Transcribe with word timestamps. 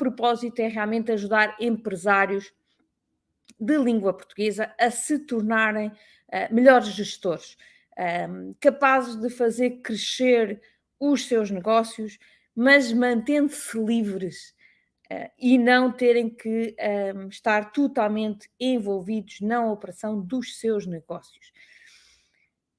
propósito 0.00 0.60
é 0.60 0.66
realmente 0.66 1.12
ajudar 1.12 1.54
empresários 1.60 2.50
de 3.60 3.76
língua 3.76 4.14
portuguesa 4.14 4.74
a 4.80 4.90
se 4.90 5.18
tornarem 5.18 5.88
uh, 5.88 6.54
melhores 6.54 6.88
gestores, 6.88 7.58
um, 8.30 8.54
capazes 8.58 9.16
de 9.16 9.28
fazer 9.28 9.82
crescer 9.82 10.58
os 10.98 11.26
seus 11.26 11.50
negócios, 11.50 12.18
mas 12.56 12.90
mantendo-se 12.94 13.78
livres 13.78 14.54
uh, 15.12 15.30
e 15.38 15.58
não 15.58 15.92
terem 15.92 16.30
que 16.30 16.74
um, 17.14 17.28
estar 17.28 17.70
totalmente 17.70 18.50
envolvidos 18.58 19.42
na 19.42 19.70
operação 19.70 20.18
dos 20.18 20.58
seus 20.58 20.86
negócios. 20.86 21.52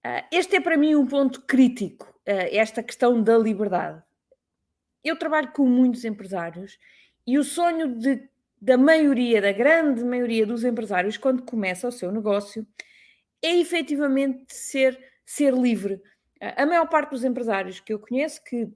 Uh, 0.03 0.25
este 0.31 0.55
é 0.55 0.59
para 0.59 0.75
mim 0.75 0.95
um 0.95 1.05
ponto 1.05 1.41
crítico, 1.41 2.11
esta 2.25 2.81
questão 2.81 3.21
da 3.21 3.37
liberdade. 3.37 4.01
Eu 5.03 5.17
trabalho 5.17 5.51
com 5.51 5.65
muitos 5.65 6.05
empresários 6.05 6.77
e 7.25 7.37
o 7.37 7.43
sonho 7.43 7.95
de, 7.95 8.29
da 8.61 8.77
maioria, 8.77 9.41
da 9.41 9.51
grande 9.51 10.03
maioria 10.03 10.45
dos 10.45 10.63
empresários, 10.63 11.17
quando 11.17 11.43
começa 11.43 11.87
o 11.87 11.91
seu 11.91 12.11
negócio, 12.11 12.65
é 13.41 13.57
efetivamente 13.57 14.53
ser 14.53 15.11
ser 15.25 15.53
livre. 15.53 16.01
A 16.57 16.65
maior 16.65 16.87
parte 16.89 17.11
dos 17.11 17.23
empresários 17.23 17.79
que 17.79 17.93
eu 17.93 17.99
conheço 17.99 18.43
que 18.43 18.67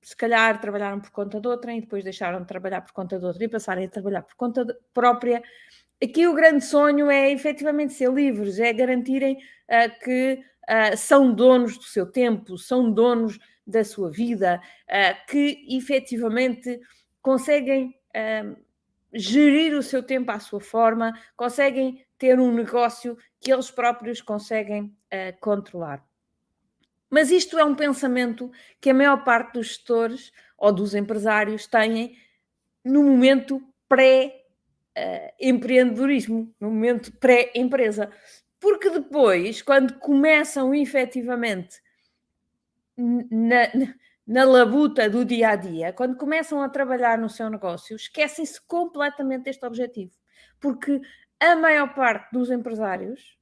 se 0.00 0.16
calhar 0.16 0.60
trabalharam 0.60 1.00
por 1.00 1.10
conta 1.10 1.40
de 1.40 1.46
outra 1.46 1.72
e 1.72 1.80
depois 1.80 2.02
deixaram 2.02 2.40
de 2.40 2.46
trabalhar 2.46 2.80
por 2.80 2.92
conta 2.92 3.18
de 3.18 3.24
outra 3.24 3.44
e 3.44 3.48
passarem 3.48 3.84
a 3.84 3.88
trabalhar 3.88 4.22
por 4.22 4.34
conta 4.34 4.66
própria. 4.94 5.42
Aqui 6.02 6.26
o 6.26 6.34
grande 6.34 6.64
sonho 6.64 7.10
é 7.10 7.30
efetivamente 7.30 7.92
ser 7.92 8.10
livres, 8.10 8.58
é 8.58 8.72
garantirem 8.72 9.36
uh, 9.36 10.00
que 10.02 10.40
uh, 10.68 10.96
são 10.96 11.32
donos 11.32 11.76
do 11.76 11.84
seu 11.84 12.10
tempo, 12.10 12.56
são 12.56 12.90
donos 12.90 13.38
da 13.66 13.84
sua 13.84 14.10
vida, 14.10 14.60
uh, 14.88 15.26
que 15.30 15.64
efetivamente 15.68 16.80
conseguem 17.22 17.96
gerir 19.12 19.74
o 19.74 19.82
seu 19.82 20.02
tempo 20.02 20.30
à 20.30 20.40
sua 20.40 20.60
forma, 20.60 21.12
conseguem 21.36 22.02
ter 22.18 22.38
um 22.38 22.52
negócio 22.52 23.18
que 23.40 23.50
eles 23.52 23.70
próprios 23.70 24.20
conseguem 24.20 24.84
uh, 24.84 25.34
controlar. 25.40 26.04
Mas 27.10 27.30
isto 27.30 27.58
é 27.58 27.64
um 27.64 27.74
pensamento 27.74 28.52
que 28.80 28.90
a 28.90 28.94
maior 28.94 29.22
parte 29.22 29.54
dos 29.54 29.68
gestores 29.68 30.32
ou 30.56 30.72
dos 30.72 30.94
empresários 30.94 31.66
têm 31.66 32.16
no 32.82 33.02
momento 33.02 33.62
pré-empreendedorismo, 33.88 36.54
no 36.58 36.70
momento 36.70 37.12
pré-empresa. 37.18 38.10
Porque 38.58 38.88
depois, 38.88 39.60
quando 39.60 39.98
começam 39.98 40.74
efetivamente 40.74 41.82
na, 42.96 43.68
na 43.74 43.94
labuta 44.26 45.08
do 45.10 45.24
dia 45.24 45.50
a 45.50 45.56
dia, 45.56 45.92
quando 45.92 46.16
começam 46.16 46.62
a 46.62 46.68
trabalhar 46.68 47.18
no 47.18 47.28
seu 47.28 47.50
negócio, 47.50 47.96
esquecem-se 47.96 48.60
completamente 48.66 49.44
deste 49.44 49.64
objetivo. 49.66 50.12
Porque 50.60 51.00
a 51.40 51.56
maior 51.56 51.92
parte 51.94 52.32
dos 52.32 52.50
empresários, 52.50 53.36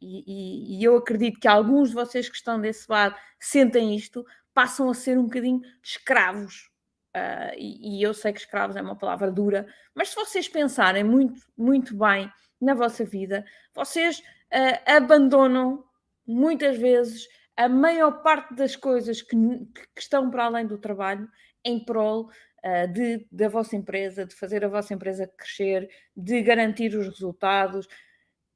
e, 0.00 0.24
e, 0.26 0.78
e, 0.78 0.84
eu 0.84 0.96
acredito 0.96 1.40
que 1.40 1.48
alguns 1.48 1.90
de 1.90 1.94
vocês 1.94 2.28
que 2.28 2.36
estão 2.36 2.60
desse 2.60 2.90
lado 2.90 3.16
sentem 3.38 3.94
isto, 3.96 4.24
passam 4.54 4.88
a 4.90 4.94
ser 4.94 5.18
um 5.18 5.24
bocadinho 5.24 5.60
escravos. 5.82 6.70
Uh, 7.16 7.54
e, 7.56 7.98
e, 7.98 8.02
eu 8.02 8.12
sei 8.12 8.32
que 8.32 8.40
escravos 8.40 8.76
é 8.76 8.82
uma 8.82 8.96
palavra 8.96 9.30
dura, 9.30 9.66
mas 9.94 10.10
se 10.10 10.16
vocês 10.16 10.48
pensarem 10.48 11.02
muito, 11.02 11.40
muito 11.56 11.96
bem 11.96 12.30
na 12.60 12.74
vossa 12.74 13.04
vida, 13.04 13.44
vocês 13.74 14.18
uh, 14.18 14.96
abandonam 14.96 15.84
muitas 16.26 16.76
vezes 16.76 17.26
a 17.58 17.68
maior 17.68 18.22
parte 18.22 18.54
das 18.54 18.76
coisas 18.76 19.20
que, 19.20 19.36
que 19.36 20.00
estão 20.00 20.30
para 20.30 20.44
além 20.44 20.64
do 20.64 20.78
trabalho 20.78 21.28
em 21.64 21.84
prol 21.84 22.30
uh, 22.64 22.92
de, 22.92 23.26
da 23.32 23.48
vossa 23.48 23.74
empresa, 23.74 24.24
de 24.24 24.32
fazer 24.32 24.64
a 24.64 24.68
vossa 24.68 24.94
empresa 24.94 25.26
crescer, 25.26 25.90
de 26.16 26.40
garantir 26.40 26.94
os 26.94 27.08
resultados. 27.08 27.88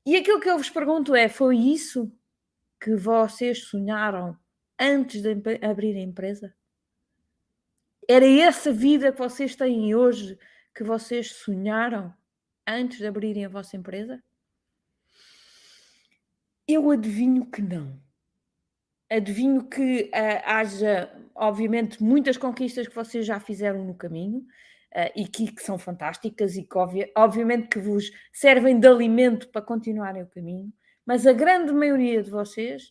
E 0.07 0.15
aquilo 0.15 0.39
que 0.39 0.49
eu 0.49 0.57
vos 0.57 0.71
pergunto 0.71 1.17
é: 1.17 1.29
foi 1.29 1.57
isso 1.57 2.17
que 2.81 2.95
vocês 2.95 3.65
sonharam 3.65 4.39
antes 4.79 5.21
de 5.21 5.31
abrir 5.61 5.97
a 5.97 6.01
empresa? 6.01 6.55
Era 8.09 8.27
essa 8.27 8.73
vida 8.73 9.11
que 9.11 9.19
vocês 9.19 9.57
têm 9.57 9.97
hoje 9.97 10.39
que 10.73 10.85
vocês 10.85 11.33
sonharam 11.33 12.15
antes 12.65 12.99
de 12.99 13.07
abrirem 13.09 13.47
a 13.47 13.49
vossa 13.49 13.77
empresa? 13.77 14.23
Eu 16.69 16.89
adivinho 16.89 17.51
que 17.51 17.61
não 17.61 18.01
adivinho 19.17 19.65
que 19.65 20.05
uh, 20.05 20.43
haja, 20.45 21.13
obviamente, 21.35 22.03
muitas 22.03 22.37
conquistas 22.37 22.89
que 22.89 22.95
vocês 22.95 23.27
já 23.27 23.39
fizeram 23.41 23.85
no 23.85 23.95
caminho 23.95 24.39
uh, 24.39 25.13
e 25.15 25.27
que, 25.27 25.53
que, 25.53 25.63
são 25.63 25.79
fantásticas 25.79 26.57
e 26.57 26.63
que, 26.63 26.79
obvi 26.79 27.11
obviamente, 27.17 27.69
que 27.69 27.79
vos 27.79 28.11
servem 28.33 28.79
de 28.79 28.89
alimento 28.89 29.49
para 29.49 29.63
continuarem 29.63 30.23
o 30.23 30.29
caminho, 30.29 30.73
mas 31.05 31.27
a 31.27 31.33
grande 31.33 31.73
maioria 31.73 32.23
de 32.23 32.31
vocês 32.31 32.91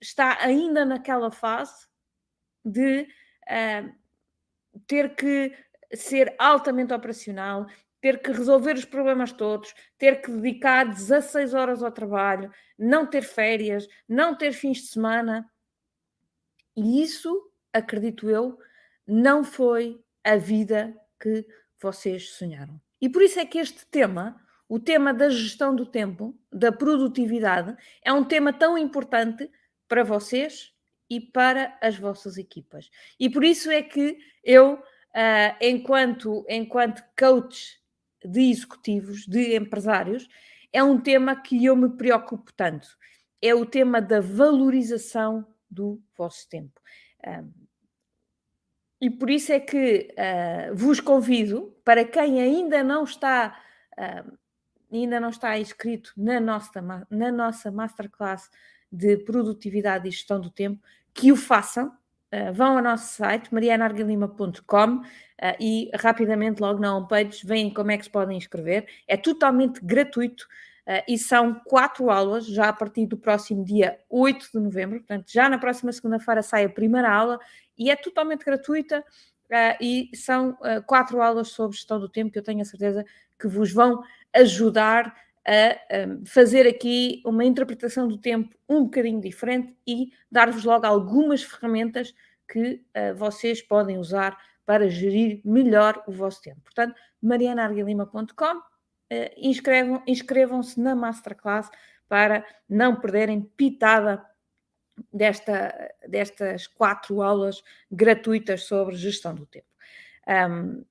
está 0.00 0.38
ainda 0.40 0.84
naquela 0.84 1.30
fase 1.30 1.86
de 2.64 3.02
uh, 3.02 3.92
ter 4.86 5.14
que 5.14 5.52
ser 5.94 6.34
altamente 6.38 6.92
operacional, 6.92 7.66
ter 8.00 8.22
que 8.22 8.32
resolver 8.32 8.74
os 8.74 8.84
problemas 8.84 9.32
todos, 9.32 9.74
ter 9.98 10.22
que 10.22 10.30
dedicar 10.30 10.86
16 10.86 11.54
horas 11.54 11.82
ao 11.82 11.92
trabalho, 11.92 12.50
não 12.78 13.06
ter 13.06 13.22
férias, 13.22 13.86
não 14.08 14.34
ter 14.34 14.52
fins 14.52 14.78
de 14.78 14.86
semana. 14.86 15.48
E 16.80 17.02
isso, 17.02 17.52
acredito 17.74 18.30
eu, 18.30 18.58
não 19.06 19.44
foi 19.44 20.02
a 20.24 20.36
vida 20.36 20.96
que 21.20 21.46
vocês 21.78 22.30
sonharam. 22.30 22.80
E 22.98 23.06
por 23.06 23.20
isso 23.20 23.38
é 23.38 23.44
que 23.44 23.58
este 23.58 23.84
tema, 23.84 24.40
o 24.66 24.80
tema 24.80 25.12
da 25.12 25.28
gestão 25.28 25.76
do 25.76 25.84
tempo, 25.84 26.34
da 26.50 26.72
produtividade, 26.72 27.76
é 28.02 28.10
um 28.10 28.24
tema 28.24 28.50
tão 28.50 28.78
importante 28.78 29.50
para 29.86 30.02
vocês 30.02 30.72
e 31.10 31.20
para 31.20 31.76
as 31.82 31.98
vossas 31.98 32.38
equipas. 32.38 32.90
E 33.18 33.28
por 33.28 33.44
isso 33.44 33.70
é 33.70 33.82
que 33.82 34.16
eu, 34.42 34.76
uh, 34.76 35.56
enquanto, 35.60 36.46
enquanto 36.48 37.04
coach 37.18 37.78
de 38.24 38.50
executivos, 38.50 39.26
de 39.26 39.54
empresários, 39.54 40.26
é 40.72 40.82
um 40.82 40.98
tema 40.98 41.36
que 41.36 41.62
eu 41.62 41.76
me 41.76 41.90
preocupo 41.90 42.50
tanto. 42.54 42.88
É 43.42 43.54
o 43.54 43.66
tema 43.66 44.00
da 44.00 44.20
valorização 44.20 45.46
do 45.70 46.00
vosso 46.16 46.48
tempo. 46.48 46.80
E 49.00 49.08
por 49.08 49.30
isso 49.30 49.50
é 49.50 49.58
que 49.58 50.08
uh, 50.12 50.74
vos 50.76 51.00
convido, 51.00 51.74
para 51.82 52.04
quem 52.04 52.40
ainda 52.40 52.84
não 52.84 53.04
está, 53.04 53.58
uh, 53.98 54.38
ainda 54.92 55.18
não 55.18 55.30
está 55.30 55.58
inscrito 55.58 56.12
na 56.16 56.38
nossa, 56.38 56.82
na 57.08 57.32
nossa 57.32 57.70
Masterclass 57.70 58.50
de 58.92 59.16
Produtividade 59.16 60.06
e 60.06 60.10
Gestão 60.10 60.38
do 60.38 60.50
Tempo, 60.50 60.82
que 61.14 61.32
o 61.32 61.36
façam. 61.36 61.96
Uh, 62.32 62.52
vão 62.52 62.76
ao 62.76 62.82
nosso 62.82 63.14
site, 63.14 63.52
marianargalima.com 63.52 65.02
e 65.58 65.90
rapidamente, 65.94 66.60
logo 66.60 66.78
na 66.78 66.94
homepage, 66.94 67.46
veem 67.46 67.72
como 67.72 67.90
é 67.90 67.96
que 67.96 68.04
se 68.04 68.10
podem 68.10 68.36
inscrever. 68.36 68.86
É 69.08 69.16
totalmente 69.16 69.80
gratuito 69.82 70.46
e 71.06 71.16
são 71.16 71.54
quatro 71.66 72.10
aulas, 72.10 72.46
já 72.46 72.68
a 72.68 72.72
partir 72.72 73.06
do 73.06 73.16
próximo 73.16 73.64
dia 73.64 73.98
8 74.08 74.48
de 74.52 74.60
novembro, 74.60 74.98
portanto, 74.98 75.30
já 75.30 75.48
na 75.48 75.58
próxima 75.58 75.92
segunda-feira 75.92 76.42
sai 76.42 76.64
a 76.64 76.68
primeira 76.68 77.10
aula 77.10 77.38
e 77.78 77.90
é 77.90 77.96
totalmente 77.96 78.44
gratuita 78.44 79.00
uh, 79.00 79.76
e 79.80 80.10
são 80.14 80.50
uh, 80.50 80.82
quatro 80.86 81.22
aulas 81.22 81.48
sobre 81.48 81.76
gestão 81.76 81.98
do 81.98 82.08
tempo 82.08 82.32
que 82.32 82.38
eu 82.38 82.42
tenho 82.42 82.60
a 82.60 82.64
certeza 82.64 83.04
que 83.38 83.48
vos 83.48 83.72
vão 83.72 84.02
ajudar 84.34 85.14
a 85.46 86.06
um, 86.06 86.26
fazer 86.26 86.66
aqui 86.66 87.22
uma 87.24 87.44
interpretação 87.44 88.06
do 88.06 88.18
tempo 88.18 88.54
um 88.68 88.84
bocadinho 88.84 89.20
diferente 89.20 89.74
e 89.86 90.12
dar-vos 90.30 90.64
logo 90.64 90.86
algumas 90.86 91.42
ferramentas 91.42 92.14
que 92.46 92.82
vocês 93.16 93.62
podem 93.62 93.96
usar 93.96 94.36
para 94.66 94.88
gerir 94.90 95.40
melhor 95.42 96.02
o 96.06 96.12
vosso 96.12 96.42
tempo. 96.42 96.60
Portanto, 96.62 96.94
marianarguilima.com 97.22 98.60
uh, 99.12 99.34
inscrevam, 99.36 100.02
inscrevam-se 100.06 100.80
na 100.80 100.94
Masterclass 100.94 101.70
para 102.08 102.44
não 102.68 102.96
perderem 102.96 103.40
pitada 103.40 104.24
desta, 105.12 105.92
destas 106.06 106.66
quatro 106.66 107.22
aulas 107.22 107.62
gratuitas 107.90 108.64
sobre 108.64 108.96
gestão 108.96 109.34
do 109.34 109.46
tempo. 109.46 109.66
Um, 110.26 110.84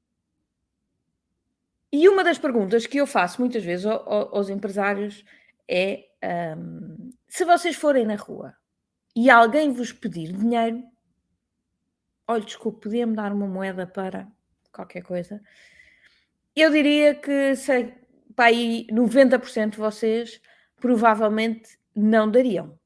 e 1.91 2.07
uma 2.07 2.23
das 2.23 2.37
perguntas 2.37 2.85
que 2.85 2.97
eu 2.97 3.07
faço 3.07 3.41
muitas 3.41 3.63
vezes 3.63 3.85
aos 3.85 4.49
empresários 4.49 5.25
é: 5.67 6.07
um, 6.57 7.11
se 7.27 7.45
vocês 7.45 7.75
forem 7.75 8.05
na 8.05 8.15
rua 8.15 8.55
e 9.15 9.29
alguém 9.29 9.71
vos 9.71 9.91
pedir 9.91 10.31
dinheiro, 10.33 10.83
olha, 12.27 12.43
desculpe, 12.43 12.81
podia-me 12.81 13.15
dar 13.15 13.33
uma 13.33 13.47
moeda 13.47 13.87
para 13.87 14.27
qualquer 14.71 15.01
coisa. 15.01 15.41
Eu 16.55 16.71
diria 16.71 17.15
que 17.15 17.55
sei, 17.55 17.93
para 18.39 18.51
aí 18.51 18.87
90% 18.89 19.71
de 19.71 19.77
vocês 19.77 20.39
provavelmente 20.77 21.77
não 21.93 22.31
dariam. 22.31 22.79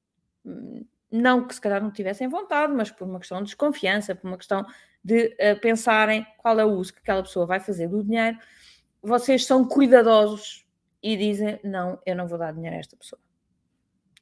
Não 1.11 1.47
que 1.47 1.53
se 1.53 1.61
calhar 1.61 1.79
não 1.79 1.91
tivessem 1.91 2.27
vontade, 2.27 2.73
mas 2.73 2.89
por 2.89 3.07
uma 3.07 3.19
questão 3.19 3.38
de 3.38 3.44
desconfiança, 3.44 4.15
por 4.15 4.27
uma 4.27 4.38
questão 4.38 4.65
de 5.03 5.27
uh, 5.27 5.59
pensarem 5.61 6.25
qual 6.39 6.59
é 6.59 6.65
o 6.65 6.71
uso 6.71 6.91
que 6.91 7.01
aquela 7.01 7.21
pessoa 7.21 7.45
vai 7.45 7.59
fazer 7.59 7.88
do 7.88 8.03
dinheiro, 8.03 8.35
vocês 9.00 9.45
são 9.45 9.63
cuidadosos 9.63 10.65
e 11.03 11.15
dizem: 11.15 11.59
não, 11.63 12.01
eu 12.03 12.15
não 12.15 12.27
vou 12.27 12.39
dar 12.39 12.51
dinheiro 12.51 12.75
a 12.75 12.79
esta 12.79 12.97
pessoa. 12.97 13.21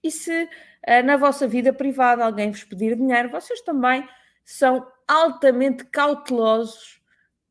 E 0.03 0.11
se 0.11 0.43
uh, 0.43 1.05
na 1.05 1.15
vossa 1.15 1.47
vida 1.47 1.71
privada 1.71 2.25
alguém 2.25 2.51
vos 2.51 2.65
pedir 2.65 2.93
dinheiro, 2.97 3.29
vocês 3.29 3.61
também 3.61 4.05
são 4.43 4.85
altamente 5.07 5.85
cautelosos 5.85 7.01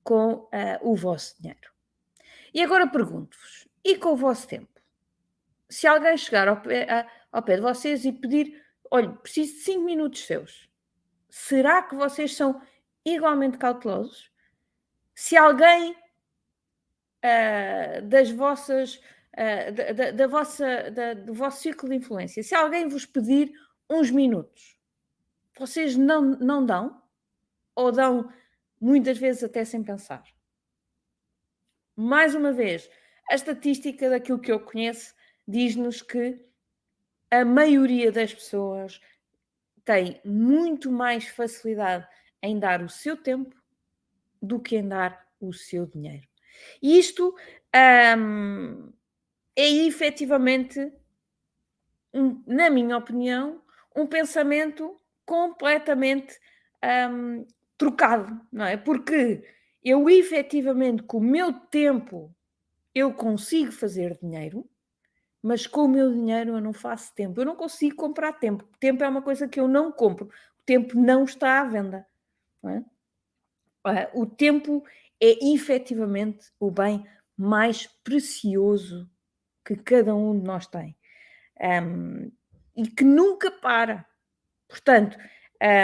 com 0.04 0.32
uh, 0.34 0.50
o 0.82 0.94
vosso 0.94 1.34
dinheiro. 1.40 1.70
E 2.52 2.62
agora 2.62 2.86
pergunto-vos: 2.86 3.69
e 3.84 3.96
com 3.96 4.12
o 4.12 4.16
vosso 4.16 4.46
tempo? 4.46 4.80
Se 5.68 5.86
alguém 5.86 6.16
chegar 6.16 6.48
ao 6.48 6.60
pé, 6.60 7.06
ao 7.30 7.42
pé 7.42 7.56
de 7.56 7.62
vocês 7.62 8.04
e 8.04 8.12
pedir, 8.12 8.60
olha, 8.90 9.10
preciso 9.10 9.54
de 9.54 9.60
5 9.60 9.84
minutos 9.84 10.24
seus, 10.24 10.68
será 11.28 11.82
que 11.82 11.94
vocês 11.94 12.34
são 12.34 12.60
igualmente 13.04 13.58
cautelosos? 13.58 14.30
Se 15.14 15.36
alguém 15.36 15.92
uh, 17.24 18.02
das 18.04 18.30
vossas, 18.30 18.96
uh, 18.96 19.72
da, 19.72 19.92
da, 19.92 20.10
da, 20.10 20.26
vossa, 20.26 20.90
da, 20.90 21.14
do 21.14 21.34
vosso 21.34 21.62
ciclo 21.62 21.88
de 21.88 21.96
influência, 21.96 22.42
se 22.42 22.54
alguém 22.54 22.88
vos 22.88 23.06
pedir 23.06 23.52
uns 23.88 24.10
minutos, 24.10 24.78
vocês 25.58 25.96
não, 25.96 26.22
não 26.22 26.64
dão? 26.64 27.00
Ou 27.74 27.92
dão 27.92 28.32
muitas 28.80 29.18
vezes 29.18 29.44
até 29.44 29.64
sem 29.64 29.82
pensar? 29.82 30.22
Mais 31.94 32.34
uma 32.34 32.52
vez, 32.52 32.88
a 33.30 33.34
estatística 33.36 34.10
daquilo 34.10 34.40
que 34.40 34.50
eu 34.50 34.58
conheço 34.58 35.14
diz-nos 35.46 36.02
que 36.02 36.36
a 37.30 37.44
maioria 37.44 38.10
das 38.10 38.34
pessoas 38.34 39.00
tem 39.84 40.20
muito 40.24 40.90
mais 40.90 41.28
facilidade 41.28 42.06
em 42.42 42.58
dar 42.58 42.82
o 42.82 42.88
seu 42.88 43.16
tempo 43.16 43.54
do 44.42 44.58
que 44.58 44.76
em 44.76 44.88
dar 44.88 45.28
o 45.40 45.52
seu 45.52 45.86
dinheiro. 45.86 46.26
E 46.82 46.98
isto 46.98 47.32
um, 48.18 48.92
é 49.54 49.68
efetivamente, 49.68 50.92
um, 52.12 52.42
na 52.48 52.68
minha 52.68 52.96
opinião, 52.96 53.62
um 53.94 54.08
pensamento 54.08 55.00
completamente 55.24 56.36
um, 57.12 57.46
trocado, 57.78 58.40
não 58.52 58.64
é? 58.64 58.76
Porque 58.76 59.44
eu 59.84 60.10
efetivamente, 60.10 61.04
com 61.04 61.18
o 61.18 61.22
meu 61.22 61.52
tempo, 61.52 62.34
eu 62.94 63.12
consigo 63.14 63.72
fazer 63.72 64.18
dinheiro, 64.20 64.68
mas 65.42 65.66
com 65.66 65.84
o 65.84 65.88
meu 65.88 66.12
dinheiro 66.12 66.56
eu 66.56 66.60
não 66.60 66.72
faço 66.72 67.14
tempo. 67.14 67.40
Eu 67.40 67.46
não 67.46 67.56
consigo 67.56 67.96
comprar 67.96 68.34
tempo. 68.34 68.68
Tempo 68.78 69.02
é 69.02 69.08
uma 69.08 69.22
coisa 69.22 69.48
que 69.48 69.58
eu 69.58 69.66
não 69.66 69.90
compro. 69.90 70.26
O 70.26 70.62
tempo 70.64 70.98
não 70.98 71.24
está 71.24 71.60
à 71.60 71.64
venda. 71.64 72.06
É? 72.64 72.84
Ah, 73.84 74.10
o 74.12 74.26
tempo 74.26 74.84
é 75.20 75.52
efetivamente 75.52 76.52
o 76.58 76.70
bem 76.70 77.06
mais 77.36 77.86
precioso 78.04 79.10
que 79.64 79.76
cada 79.76 80.14
um 80.14 80.38
de 80.38 80.44
nós 80.44 80.66
tem 80.66 80.94
um, 81.60 82.32
e 82.76 82.86
que 82.88 83.04
nunca 83.04 83.50
para. 83.50 84.06
Portanto, 84.68 85.18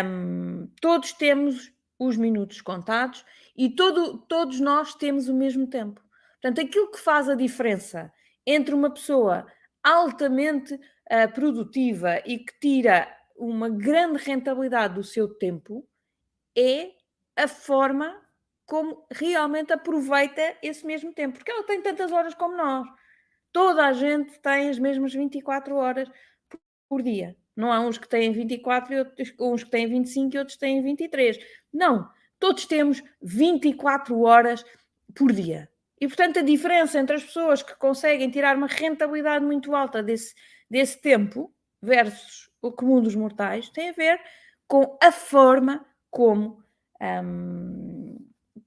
um, 0.04 0.68
todos 0.80 1.12
temos 1.12 1.72
os 1.98 2.16
minutos 2.16 2.60
contados 2.60 3.24
e 3.56 3.70
todo, 3.70 4.18
todos 4.18 4.60
nós 4.60 4.94
temos 4.94 5.28
o 5.28 5.34
mesmo 5.34 5.66
tempo. 5.66 6.02
Portanto, 6.46 6.64
aquilo 6.64 6.92
que 6.92 7.00
faz 7.00 7.28
a 7.28 7.34
diferença 7.34 8.12
entre 8.46 8.72
uma 8.72 8.88
pessoa 8.88 9.44
altamente 9.82 10.74
uh, 10.74 11.32
produtiva 11.34 12.22
e 12.24 12.38
que 12.38 12.56
tira 12.60 13.12
uma 13.36 13.68
grande 13.68 14.22
rentabilidade 14.22 14.94
do 14.94 15.02
seu 15.02 15.28
tempo 15.28 15.84
é 16.56 16.92
a 17.34 17.48
forma 17.48 18.16
como 18.64 19.04
realmente 19.10 19.72
aproveita 19.72 20.56
esse 20.62 20.86
mesmo 20.86 21.12
tempo, 21.12 21.36
porque 21.36 21.50
ela 21.50 21.64
tem 21.64 21.82
tantas 21.82 22.12
horas 22.12 22.32
como 22.32 22.56
nós. 22.56 22.86
Toda 23.52 23.84
a 23.84 23.92
gente 23.92 24.38
tem 24.38 24.68
as 24.68 24.78
mesmas 24.78 25.12
24 25.12 25.74
horas 25.74 26.08
por 26.88 27.02
dia. 27.02 27.36
Não 27.56 27.72
há 27.72 27.80
uns 27.80 27.98
que 27.98 28.08
têm 28.08 28.30
24 28.30 28.94
e 28.94 28.98
outros, 29.00 29.34
uns 29.40 29.64
que 29.64 29.70
têm 29.70 29.88
25 29.88 30.36
e 30.36 30.38
outros 30.38 30.56
têm 30.56 30.80
23. 30.80 31.38
Não, 31.72 32.08
todos 32.38 32.66
temos 32.66 33.02
24 33.20 34.20
horas 34.22 34.64
por 35.12 35.32
dia. 35.32 35.68
E, 36.00 36.06
portanto, 36.06 36.38
a 36.38 36.42
diferença 36.42 36.98
entre 36.98 37.16
as 37.16 37.24
pessoas 37.24 37.62
que 37.62 37.74
conseguem 37.76 38.30
tirar 38.30 38.56
uma 38.56 38.66
rentabilidade 38.66 39.44
muito 39.44 39.74
alta 39.74 40.02
desse, 40.02 40.34
desse 40.70 41.00
tempo 41.00 41.52
versus 41.80 42.50
o 42.60 42.72
comum 42.72 43.00
dos 43.00 43.14
mortais 43.14 43.68
tem 43.70 43.90
a 43.90 43.92
ver 43.92 44.20
com 44.66 44.98
a 45.02 45.12
forma 45.12 45.86
como, 46.10 46.62
um, 47.00 48.16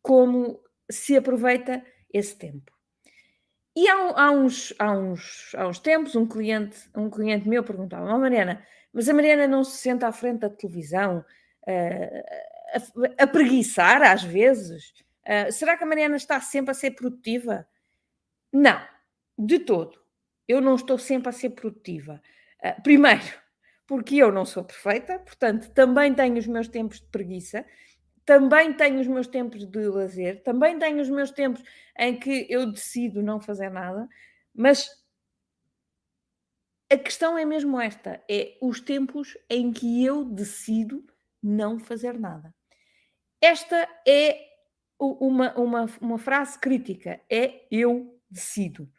como 0.02 0.60
se 0.90 1.18
aproveita 1.18 1.84
esse 2.12 2.36
tempo. 2.36 2.72
E 3.76 3.88
há, 3.88 4.24
há, 4.24 4.32
uns, 4.32 4.74
há, 4.80 4.92
uns, 4.92 5.56
há 5.56 5.68
uns 5.68 5.80
tempos, 5.80 6.16
um 6.16 6.28
cliente, 6.28 6.90
um 6.96 7.10
cliente 7.10 7.48
meu 7.48 7.64
perguntava: 7.64 8.14
oh, 8.14 8.18
Mariana, 8.18 8.66
mas 8.92 9.08
a 9.08 9.14
Mariana 9.14 9.48
não 9.48 9.64
se 9.64 9.78
senta 9.78 10.08
à 10.08 10.12
frente 10.12 10.40
da 10.40 10.50
televisão 10.50 11.24
uh, 11.68 13.04
a, 13.18 13.24
a 13.24 13.28
preguiçar 13.28 14.02
às 14.02 14.24
vezes? 14.24 14.94
Uh, 15.30 15.52
será 15.52 15.78
que 15.78 15.84
a 15.84 15.88
Mariana 15.88 16.16
está 16.16 16.42
sempre 16.42 16.72
a 16.72 16.74
ser 16.74 16.92
produtiva? 16.92 17.68
Não, 18.52 18.82
de 19.38 19.60
todo. 19.60 20.00
Eu 20.48 20.60
não 20.60 20.74
estou 20.74 20.98
sempre 20.98 21.30
a 21.30 21.32
ser 21.32 21.52
produtiva. 21.52 22.20
Uh, 22.66 22.82
primeiro, 22.82 23.24
porque 23.86 24.16
eu 24.16 24.32
não 24.32 24.44
sou 24.44 24.64
perfeita, 24.64 25.20
portanto, 25.20 25.72
também 25.72 26.16
tenho 26.16 26.38
os 26.38 26.48
meus 26.48 26.68
tempos 26.68 27.00
de 27.00 27.08
preguiça, 27.08 27.64
também 28.26 28.74
tenho 28.74 29.00
os 29.00 29.08
meus 29.08 29.28
tempos 29.28 29.66
de 29.66 29.88
lazer, 29.88 30.42
também 30.44 30.78
tenho 30.80 31.00
os 31.00 31.10
meus 31.10 31.32
tempos 31.32 31.64
em 31.98 32.20
que 32.20 32.48
eu 32.50 32.72
decido 32.72 33.22
não 33.22 33.40
fazer 33.40 33.70
nada, 33.70 34.08
mas 34.54 34.90
a 36.92 36.98
questão 36.98 37.38
é 37.38 37.46
mesmo 37.46 37.80
esta: 37.80 38.24
é 38.30 38.58
os 38.62 38.82
tempos 38.82 39.38
em 39.50 39.72
que 39.72 40.04
eu 40.04 40.26
decido 40.26 41.06
não 41.42 41.80
fazer 41.80 42.20
nada. 42.20 42.54
Esta 43.42 43.88
é 44.08 44.49
uma, 45.00 45.54
uma, 45.58 45.86
uma 46.02 46.18
frase 46.18 46.60
crítica: 46.60 47.20
é 47.30 47.66
eu 47.72 48.20
decido. 48.30 48.90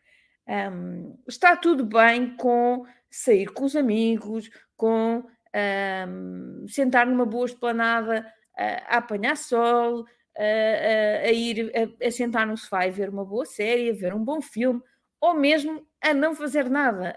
Um, 0.48 1.16
está 1.28 1.56
tudo 1.56 1.84
bem 1.84 2.34
com 2.36 2.84
sair 3.08 3.52
com 3.52 3.64
os 3.64 3.76
amigos, 3.76 4.50
com 4.76 5.22
um, 5.54 6.68
sentar 6.68 7.06
numa 7.06 7.26
boa 7.26 7.46
esplanada 7.46 8.26
a, 8.56 8.94
a 8.94 8.98
apanhar 8.98 9.36
sol, 9.36 10.04
a, 10.36 10.42
a, 10.42 11.28
a 11.28 11.32
ir 11.32 11.72
a, 12.04 12.10
sentar 12.10 12.46
no 12.46 12.56
sofá 12.56 12.86
e 12.86 12.90
ver 12.90 13.08
uma 13.10 13.24
boa 13.24 13.44
série, 13.44 13.90
a 13.90 13.94
ver 13.94 14.14
um 14.14 14.24
bom 14.24 14.40
filme, 14.40 14.82
ou 15.20 15.34
mesmo 15.34 15.86
a 16.00 16.14
não 16.14 16.34
fazer 16.34 16.70
nada, 16.70 17.16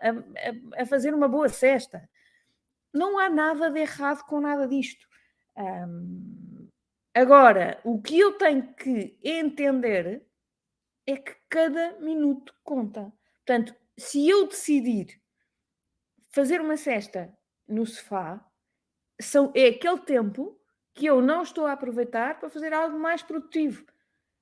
a, 0.77 0.85
fazer 0.85 1.13
uma 1.13 1.27
boa 1.27 1.47
cesta. 1.47 2.07
Não 2.93 3.17
há 3.17 3.29
nada 3.29 3.71
de 3.71 3.79
errado 3.79 4.23
com 4.25 4.41
nada 4.41 4.67
disto. 4.67 5.07
Um, 5.57 6.42
agora, 7.13 7.79
o 7.83 8.01
que 8.01 8.19
eu 8.19 8.37
tenho 8.37 8.73
que 8.73 9.17
entender 9.23 10.25
é 11.05 11.17
que 11.17 11.35
cada 11.49 11.99
minuto 11.99 12.53
conta. 12.63 13.11
Portanto, 13.45 13.75
se 13.97 14.27
eu 14.27 14.47
decidir 14.47 15.21
fazer 16.31 16.61
uma 16.61 16.77
cesta 16.77 17.37
no 17.67 17.85
sofá, 17.85 18.43
são, 19.21 19.51
é 19.55 19.67
aquele 19.67 19.99
tempo 19.99 20.59
que 20.93 21.05
eu 21.05 21.21
não 21.21 21.41
estou 21.41 21.65
a 21.65 21.73
aproveitar 21.73 22.39
para 22.39 22.49
fazer 22.49 22.73
algo 22.73 22.99
mais 22.99 23.21
produtivo. 23.21 23.85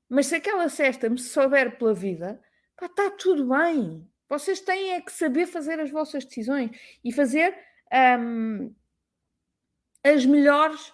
Mas 0.10 0.28
se 0.28 0.36
aquela 0.36 0.68
cesta 0.70 1.10
me 1.10 1.18
souber 1.18 1.78
pela 1.78 1.94
vida, 1.94 2.42
pá, 2.78 2.86
está 2.86 3.10
tudo 3.12 3.48
bem. 3.48 4.10
Vocês 4.28 4.62
têm 4.62 4.94
é 4.94 5.02
que 5.02 5.12
saber 5.12 5.46
fazer 5.46 5.80
as 5.80 5.92
vossas 5.92 6.26
decisões 6.26 6.72
e 7.04 7.12
fazer 7.12 7.58
um, 8.20 8.74
as 10.04 10.26
melhores 10.26 10.94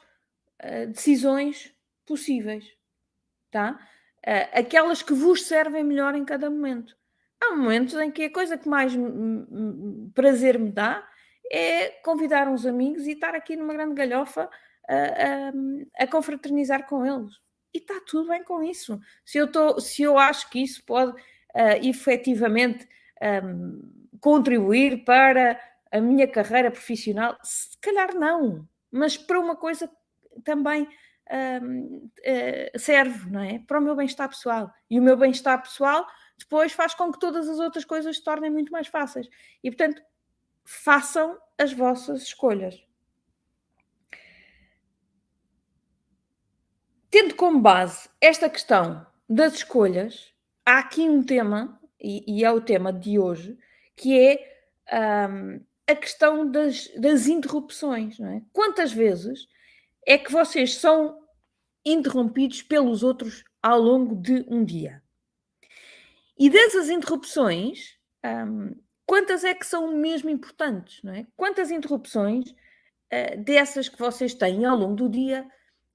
uh, 0.63 0.87
decisões 0.87 1.73
possíveis, 2.05 2.65
tá? 3.51 3.79
Uh, 4.25 4.59
aquelas 4.59 5.01
que 5.01 5.13
vos 5.13 5.45
servem 5.45 5.83
melhor 5.83 6.15
em 6.15 6.25
cada 6.25 6.49
momento. 6.49 6.95
Há 7.39 7.55
momentos 7.55 7.93
em 7.95 8.09
que 8.09 8.23
a 8.23 8.33
coisa 8.33 8.57
que 8.57 8.67
mais 8.67 8.93
prazer 10.13 10.57
me 10.57 10.71
dá 10.71 11.07
é 11.51 11.89
convidar 12.03 12.47
uns 12.47 12.65
amigos 12.65 13.05
e 13.05 13.11
estar 13.11 13.35
aqui 13.35 13.55
numa 13.55 13.73
grande 13.73 13.93
galhofa 13.93 14.49
a, 14.87 14.95
a, 14.95 16.03
a 16.03 16.07
confraternizar 16.07 16.87
com 16.87 17.05
eles. 17.05 17.33
E 17.73 17.77
está 17.77 18.01
tudo 18.05 18.29
bem 18.29 18.43
com 18.43 18.63
isso. 18.63 18.99
Se 19.23 19.37
eu, 19.37 19.51
tô, 19.51 19.79
se 19.79 20.01
eu 20.01 20.17
acho 20.17 20.49
que 20.49 20.63
isso 20.63 20.83
pode 20.85 21.11
uh, 21.11 21.77
efetivamente 21.83 22.87
um, 23.43 24.09
contribuir 24.19 25.03
para 25.03 25.59
a 25.91 26.01
minha 26.01 26.27
carreira 26.27 26.71
profissional, 26.71 27.37
se 27.43 27.77
calhar 27.79 28.15
não, 28.15 28.67
mas 28.91 29.17
para 29.17 29.39
uma 29.39 29.55
coisa 29.55 29.89
também 30.43 30.87
um, 31.61 32.09
eh, 32.23 32.71
serve, 32.77 33.29
não 33.29 33.41
é? 33.41 33.59
Para 33.59 33.79
o 33.79 33.81
meu 33.81 33.95
bem-estar 33.95 34.29
pessoal. 34.29 34.71
E 34.89 34.99
o 34.99 35.03
meu 35.03 35.17
bem-estar 35.17 35.61
pessoal 35.61 36.05
depois 36.37 36.71
faz 36.71 36.93
com 36.93 37.11
que 37.11 37.19
todas 37.19 37.49
as 37.49 37.59
outras 37.59 37.83
coisas 37.83 38.17
se 38.17 38.23
tornem 38.23 38.51
muito 38.51 38.71
mais 38.71 38.87
fáceis. 38.87 39.27
E 39.63 39.71
portanto, 39.71 40.01
façam 40.63 41.37
as 41.57 41.73
vossas 41.73 42.23
escolhas. 42.23 42.87
como 47.37 47.61
base 47.61 48.09
esta 48.19 48.49
questão 48.49 49.05
das 49.29 49.55
escolhas, 49.55 50.33
há 50.65 50.79
aqui 50.79 51.07
um 51.07 51.23
tema, 51.23 51.79
e, 52.01 52.39
e 52.39 52.43
é 52.43 52.51
o 52.51 52.59
tema 52.59 52.91
de 52.91 53.17
hoje, 53.17 53.57
que 53.95 54.19
é 54.19 55.27
um, 55.29 55.61
a 55.87 55.95
questão 55.95 56.49
das, 56.49 56.89
das 56.97 57.27
interrupções. 57.27 58.19
É? 58.19 58.41
Quantas 58.51 58.91
vezes 58.91 59.47
é 60.07 60.17
que 60.17 60.31
vocês 60.31 60.75
são 60.75 61.21
interrompidos 61.85 62.61
pelos 62.61 63.03
outros 63.03 63.43
ao 63.61 63.77
longo 63.77 64.15
de 64.15 64.45
um 64.47 64.63
dia? 64.63 65.03
E 66.39 66.49
dessas 66.49 66.89
interrupções, 66.89 67.97
um, 68.25 68.73
quantas 69.05 69.43
é 69.43 69.53
que 69.53 69.65
são 69.65 69.93
mesmo 69.97 70.29
importantes? 70.29 71.03
Não 71.03 71.13
é? 71.13 71.27
Quantas 71.35 71.71
interrupções 71.71 72.49
uh, 72.49 73.43
dessas 73.43 73.89
que 73.89 73.99
vocês 73.99 74.33
têm 74.33 74.63
ao 74.63 74.77
longo 74.77 74.95
do 74.95 75.09
dia 75.09 75.45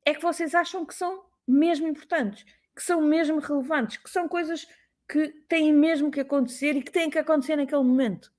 é 0.04 0.12
que 0.12 0.20
vocês 0.20 0.54
acham 0.54 0.84
que 0.84 0.94
são 0.94 1.24
mesmo 1.48 1.88
importantes, 1.88 2.44
que 2.76 2.82
são 2.82 3.00
mesmo 3.00 3.38
relevantes, 3.38 3.96
que 3.96 4.10
são 4.10 4.28
coisas 4.28 4.66
que 5.08 5.28
têm 5.48 5.72
mesmo 5.72 6.10
que 6.10 6.20
acontecer 6.20 6.76
e 6.76 6.82
que 6.82 6.92
têm 6.92 7.08
que 7.08 7.18
acontecer 7.18 7.56
naquele 7.56 7.82
momento? 7.82 8.30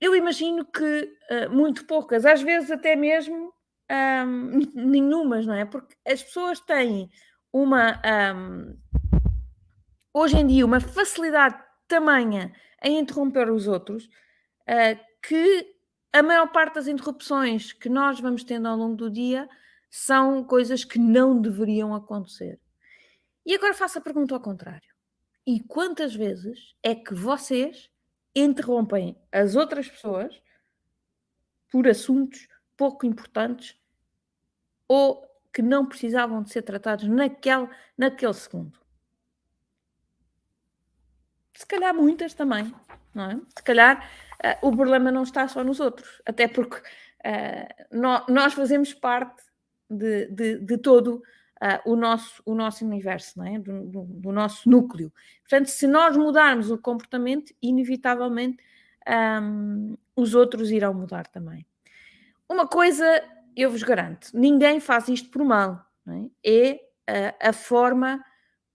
Eu 0.00 0.14
imagino 0.14 0.64
que 0.64 1.18
uh, 1.30 1.50
muito 1.50 1.86
poucas, 1.86 2.24
às 2.24 2.40
vezes 2.40 2.70
até 2.70 2.94
mesmo 2.94 3.52
um, 3.90 4.60
nenhumas, 4.74 5.46
não 5.46 5.54
é? 5.54 5.64
Porque 5.64 5.94
as 6.06 6.22
pessoas 6.22 6.60
têm 6.60 7.10
uma. 7.52 8.00
Um, 8.34 8.76
hoje 10.12 10.36
em 10.36 10.46
dia, 10.46 10.64
uma 10.64 10.80
facilidade 10.80 11.62
tamanha 11.86 12.52
em 12.82 12.98
interromper 12.98 13.50
os 13.50 13.66
outros 13.66 14.04
uh, 14.04 14.98
que 15.22 15.74
a 16.12 16.22
maior 16.22 16.46
parte 16.52 16.74
das 16.74 16.86
interrupções 16.86 17.72
que 17.72 17.88
nós 17.88 18.20
vamos 18.20 18.44
tendo 18.44 18.68
ao 18.68 18.76
longo 18.76 18.96
do 18.96 19.10
dia 19.10 19.48
são 19.90 20.44
coisas 20.44 20.84
que 20.84 20.98
não 20.98 21.40
deveriam 21.40 21.94
acontecer. 21.94 22.60
E 23.46 23.54
agora 23.54 23.74
faço 23.74 23.98
a 23.98 24.00
pergunta 24.00 24.34
ao 24.34 24.40
contrário. 24.40 24.88
E 25.46 25.60
quantas 25.60 26.14
vezes 26.14 26.74
é 26.82 26.94
que 26.94 27.14
vocês 27.14 27.90
interrompem 28.34 29.16
as 29.30 29.54
outras 29.54 29.88
pessoas 29.88 30.34
por 31.70 31.86
assuntos 31.86 32.48
pouco 32.76 33.06
importantes 33.06 33.76
ou 34.88 35.24
que 35.52 35.62
não 35.62 35.86
precisavam 35.86 36.42
de 36.42 36.50
ser 36.50 36.62
tratados 36.62 37.06
naquele, 37.06 37.68
naquele 37.96 38.34
segundo. 38.34 38.78
Se 41.52 41.64
calhar 41.66 41.94
muitas 41.94 42.34
também, 42.34 42.74
não 43.14 43.30
é? 43.30 43.40
Se 43.56 43.62
calhar 43.62 44.10
uh, 44.44 44.68
o 44.68 44.76
problema 44.76 45.12
não 45.12 45.22
está 45.22 45.46
só 45.46 45.62
nos 45.62 45.78
outros, 45.78 46.20
até 46.26 46.48
porque 46.48 46.76
uh, 46.78 47.96
no, 47.96 48.24
nós 48.28 48.52
fazemos 48.52 48.92
parte 48.92 49.42
de, 49.88 50.26
de, 50.26 50.58
de 50.58 50.78
todo 50.78 51.22
uh, 51.62 51.90
o, 51.90 51.94
nosso, 51.94 52.42
o 52.44 52.54
nosso 52.54 52.84
universo, 52.84 53.38
não 53.38 53.46
é? 53.46 53.58
Do, 53.58 53.84
do, 53.86 54.02
do, 54.02 54.32
nosso 54.32 54.68
núcleo. 54.68 55.12
Portanto, 55.42 55.68
se 55.68 55.86
nós 55.86 56.16
mudarmos 56.16 56.70
o 56.72 56.78
comportamento, 56.78 57.54
inevitavelmente 57.62 58.62
um, 59.08 59.96
os 60.16 60.34
outros 60.34 60.70
irão 60.70 60.92
mudar 60.94 61.26
também. 61.28 61.64
Uma 62.48 62.66
coisa 62.66 63.22
eu 63.56 63.70
vos 63.70 63.82
garanto, 63.82 64.28
ninguém 64.34 64.80
faz 64.80 65.08
isto 65.08 65.30
por 65.30 65.44
mal, 65.44 65.84
é? 66.44 66.74
é 67.06 67.34
a, 67.40 67.50
a, 67.50 67.52
forma 67.52 68.22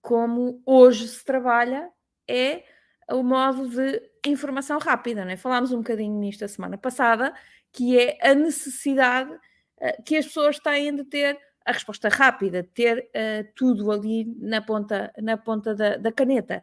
como 0.00 0.62
hoje 0.64 1.06
se 1.06 1.24
trabalha, 1.24 1.90
é 2.26 2.64
o 3.10 3.22
modo 3.22 3.68
de 3.68 4.00
informação 4.26 4.78
rápida. 4.78 5.24
Não 5.24 5.32
é? 5.32 5.36
Falámos 5.36 5.72
um 5.72 5.78
bocadinho 5.78 6.18
nisto 6.18 6.44
a 6.44 6.48
semana 6.48 6.78
passada, 6.78 7.34
que 7.72 7.98
é 7.98 8.18
a 8.22 8.34
necessidade 8.34 9.32
uh, 9.32 10.02
que 10.04 10.16
as 10.16 10.26
pessoas 10.26 10.58
têm 10.58 10.94
de 10.94 11.04
ter 11.04 11.38
a 11.66 11.72
resposta 11.72 12.08
rápida, 12.08 12.64
ter 12.74 13.10
uh, 13.10 13.52
tudo 13.54 13.90
ali 13.90 14.24
na 14.38 14.62
ponta, 14.62 15.12
na 15.18 15.36
ponta 15.36 15.74
da, 15.74 15.96
da 15.96 16.12
caneta. 16.12 16.62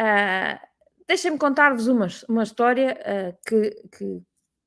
Uh, 0.00 0.72
Deixem-me 1.06 1.36
contar-vos 1.36 1.88
uma, 1.88 2.06
uma 2.28 2.42
história 2.42 2.98
uh, 3.00 3.36
que, 3.46 3.70
que, 3.96 4.22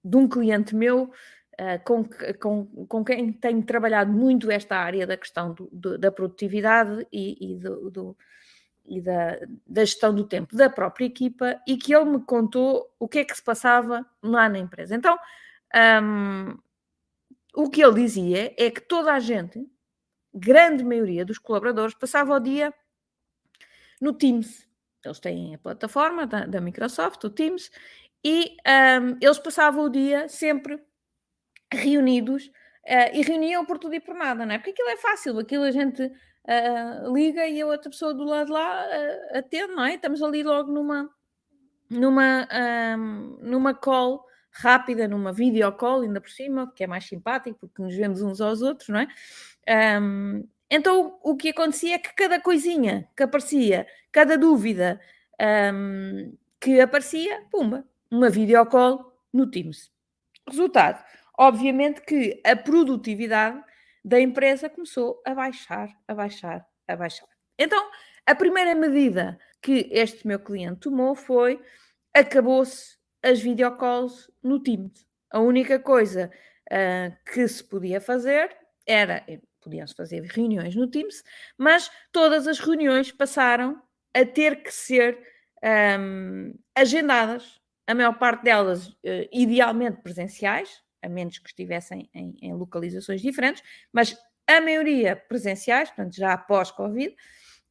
de 0.05 0.15
um 0.15 0.27
cliente 0.27 0.75
meu 0.75 1.05
uh, 1.05 1.83
com, 1.83 2.07
com, 2.39 2.85
com 2.85 3.03
quem 3.03 3.33
tenho 3.33 3.63
trabalhado 3.63 4.11
muito 4.11 4.51
esta 4.51 4.77
área 4.77 5.07
da 5.07 5.17
questão 5.17 5.53
do, 5.53 5.67
do, 5.71 5.97
da 5.97 6.11
produtividade 6.11 7.07
e, 7.11 7.53
e, 7.53 7.57
do, 7.57 7.89
do, 7.89 8.17
e 8.85 9.01
da, 9.01 9.39
da, 9.65 9.83
gestão 9.83 10.13
do 10.13 10.23
tempo 10.23 10.55
da 10.55 10.69
própria 10.69 11.05
equipa 11.05 11.59
e 11.67 11.75
que 11.75 11.93
ele 11.95 12.05
me 12.05 12.19
contou 12.21 12.93
o 12.99 13.07
que 13.07 13.19
é 13.19 13.25
que 13.25 13.35
se 13.35 13.43
passava 13.43 14.05
lá 14.21 14.47
na 14.47 14.59
empresa. 14.59 14.95
Então, 14.95 15.17
um, 16.03 16.55
o 17.55 17.69
que 17.69 17.83
ele 17.83 17.95
dizia 17.95 18.53
é 18.57 18.69
que 18.69 18.81
toda 18.81 19.11
a 19.11 19.19
gente, 19.19 19.67
grande 20.31 20.83
maioria 20.83 21.25
dos 21.25 21.39
colaboradores, 21.39 21.95
passava 21.95 22.35
o 22.35 22.39
dia 22.39 22.71
no 23.99 24.13
Teams. 24.13 24.67
Eles 25.03 25.19
têm 25.19 25.55
a 25.55 25.57
plataforma 25.59 26.25
da, 26.25 26.45
da 26.45 26.59
Microsoft, 26.59 27.23
o 27.23 27.29
Teams, 27.29 27.71
e 28.25 28.57
um, 28.67 29.17
eles 29.21 29.37
passavam 29.37 29.85
o 29.85 29.89
dia 29.89 30.27
sempre 30.27 30.81
reunidos 31.71 32.47
uh, 32.47 33.13
e 33.13 33.21
reuniam 33.21 33.63
por 33.63 33.77
tudo 33.77 33.93
e 33.93 33.99
por 33.99 34.15
nada, 34.15 34.47
não 34.47 34.55
é? 34.55 34.57
Porque 34.57 34.71
aquilo 34.71 34.89
é 34.89 34.97
fácil, 34.97 35.37
aquilo 35.37 35.63
a 35.63 35.69
gente 35.69 36.01
uh, 36.01 37.13
liga 37.13 37.47
e 37.47 37.61
a 37.61 37.67
outra 37.67 37.91
pessoa 37.91 38.15
do 38.15 38.23
lado 38.23 38.51
lá 38.51 38.83
uh, 38.83 39.37
atende, 39.37 39.75
não 39.75 39.85
é? 39.85 39.93
Estamos 39.93 40.23
ali 40.23 40.41
logo 40.41 40.71
numa, 40.71 41.07
numa, 41.87 42.47
um, 42.97 43.37
numa 43.43 43.75
call 43.75 44.25
rápida 44.49 45.07
numa 45.07 45.31
video 45.31 45.71
call, 45.73 46.01
ainda 46.01 46.19
por 46.19 46.29
cima, 46.31 46.71
que 46.73 46.83
é 46.83 46.87
mais 46.87 47.05
simpático, 47.05 47.67
porque 47.67 47.79
nos 47.79 47.93
vemos 47.93 48.23
uns 48.23 48.41
aos 48.41 48.63
outros, 48.63 48.89
não 48.89 49.01
é? 49.01 49.07
Um, 50.01 50.47
então 50.67 51.19
o 51.21 51.35
que 51.35 51.49
acontecia 51.49 51.95
é 51.95 51.99
que 51.99 52.15
cada 52.15 52.41
coisinha 52.41 53.07
que 53.15 53.21
aparecia, 53.21 53.85
cada 54.11 54.35
dúvida 54.35 54.99
um, 55.71 56.35
que 56.59 56.79
aparecia, 56.79 57.43
pumba, 57.51 57.85
uma 58.11 58.29
video 58.29 58.65
call 58.65 59.13
no 59.33 59.49
Teams. 59.49 59.91
Resultado, 60.47 61.03
obviamente 61.37 62.01
que 62.01 62.41
a 62.45 62.55
produtividade 62.55 63.61
da 64.03 64.19
empresa 64.19 64.69
começou 64.69 65.21
a 65.25 65.33
baixar, 65.33 65.89
a 66.07 66.13
baixar, 66.13 66.65
a 66.87 66.95
baixar. 66.95 67.27
Então, 67.57 67.89
a 68.25 68.35
primeira 68.35 68.75
medida 68.75 69.39
que 69.61 69.89
este 69.91 70.27
meu 70.27 70.39
cliente 70.39 70.81
tomou 70.81 71.15
foi 71.15 71.59
acabou-se 72.13 72.97
as 73.23 73.41
videocalls 73.41 74.29
no 74.43 74.59
Teams. 74.59 75.05
A 75.31 75.39
única 75.39 75.79
coisa 75.79 76.31
uh, 76.71 77.31
que 77.31 77.47
se 77.47 77.63
podia 77.63 77.99
fazer 77.99 78.55
era, 78.85 79.23
eh, 79.27 79.41
podiam-se 79.59 79.95
fazer 79.95 80.21
reuniões 80.21 80.75
no 80.75 80.87
Teams, 80.87 81.23
mas 81.57 81.89
todas 82.11 82.47
as 82.47 82.59
reuniões 82.59 83.11
passaram 83.11 83.81
a 84.13 84.23
ter 84.23 84.61
que 84.61 84.71
ser 84.71 85.17
um, 85.99 86.53
agendadas, 86.75 87.59
a 87.87 87.93
maior 87.93 88.17
parte 88.17 88.43
delas 88.43 88.87
uh, 88.87 88.95
idealmente 89.31 90.01
presenciais, 90.01 90.81
a 91.01 91.09
menos 91.09 91.37
que 91.37 91.49
estivessem 91.49 92.09
em, 92.13 92.35
em, 92.41 92.53
localizações 92.53 93.21
diferentes, 93.21 93.63
mas 93.93 94.17
a 94.47 94.59
maioria 94.61 95.15
presenciais, 95.15 95.89
portanto 95.89 96.15
já 96.15 96.33
após 96.33 96.71
Covid, 96.71 97.15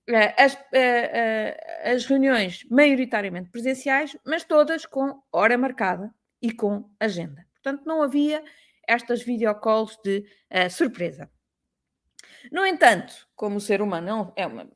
eh, 0.07 0.35
as, 0.37 0.59
eh, 0.73 1.93
as 1.95 2.05
reuniões 2.05 2.65
maioritariamente 2.71 3.49
presenciais, 3.51 4.17
mas 4.25 4.45
todas 4.45 4.85
com 4.85 5.23
hora 5.33 5.57
marcada 5.57 6.13
e 6.43 6.53
com 6.53 6.91
agenda. 7.01 7.47
Portanto, 7.55 7.85
não 7.87 8.03
havia 8.03 8.45
estas 8.87 9.23
videocalls 9.23 9.99
de 10.05 10.27
uh, 10.53 10.69
surpresa. 10.71 11.31
No 12.53 12.67
entanto, 12.67 13.27
como 13.35 13.57
o 13.57 13.61
ser 13.61 13.81
humano 13.81 14.31
é, 14.37 14.47
uma, 14.47 14.69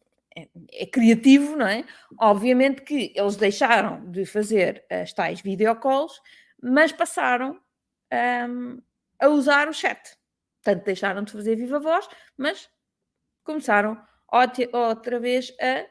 é, 0.73 0.87
criativo, 0.87 1.57
não 1.57 1.67
é? 1.67 1.85
Obviamente 2.21 2.83
que 2.83 3.13
eles 3.15 3.37
deixaram 3.37 4.11
de 4.11 4.25
fazer 4.25 4.85
as 4.91 5.13
tais 5.13 5.41
videocalls, 5.41 6.21
mas 6.63 6.93
passaram 6.93 7.61
um, 8.49 8.81
a 9.21 9.29
usar 9.29 9.69
o 9.69 9.73
chat. 9.73 10.17
Portanto, 10.63 10.85
deixaram 10.85 11.23
de 11.23 11.33
fazer 11.33 11.57
viva 11.57 11.79
voz, 11.79 12.09
mas 12.37 12.69
começaram 13.45 14.01
outra 14.73 15.19
vez 15.19 15.55
a, 15.61 15.87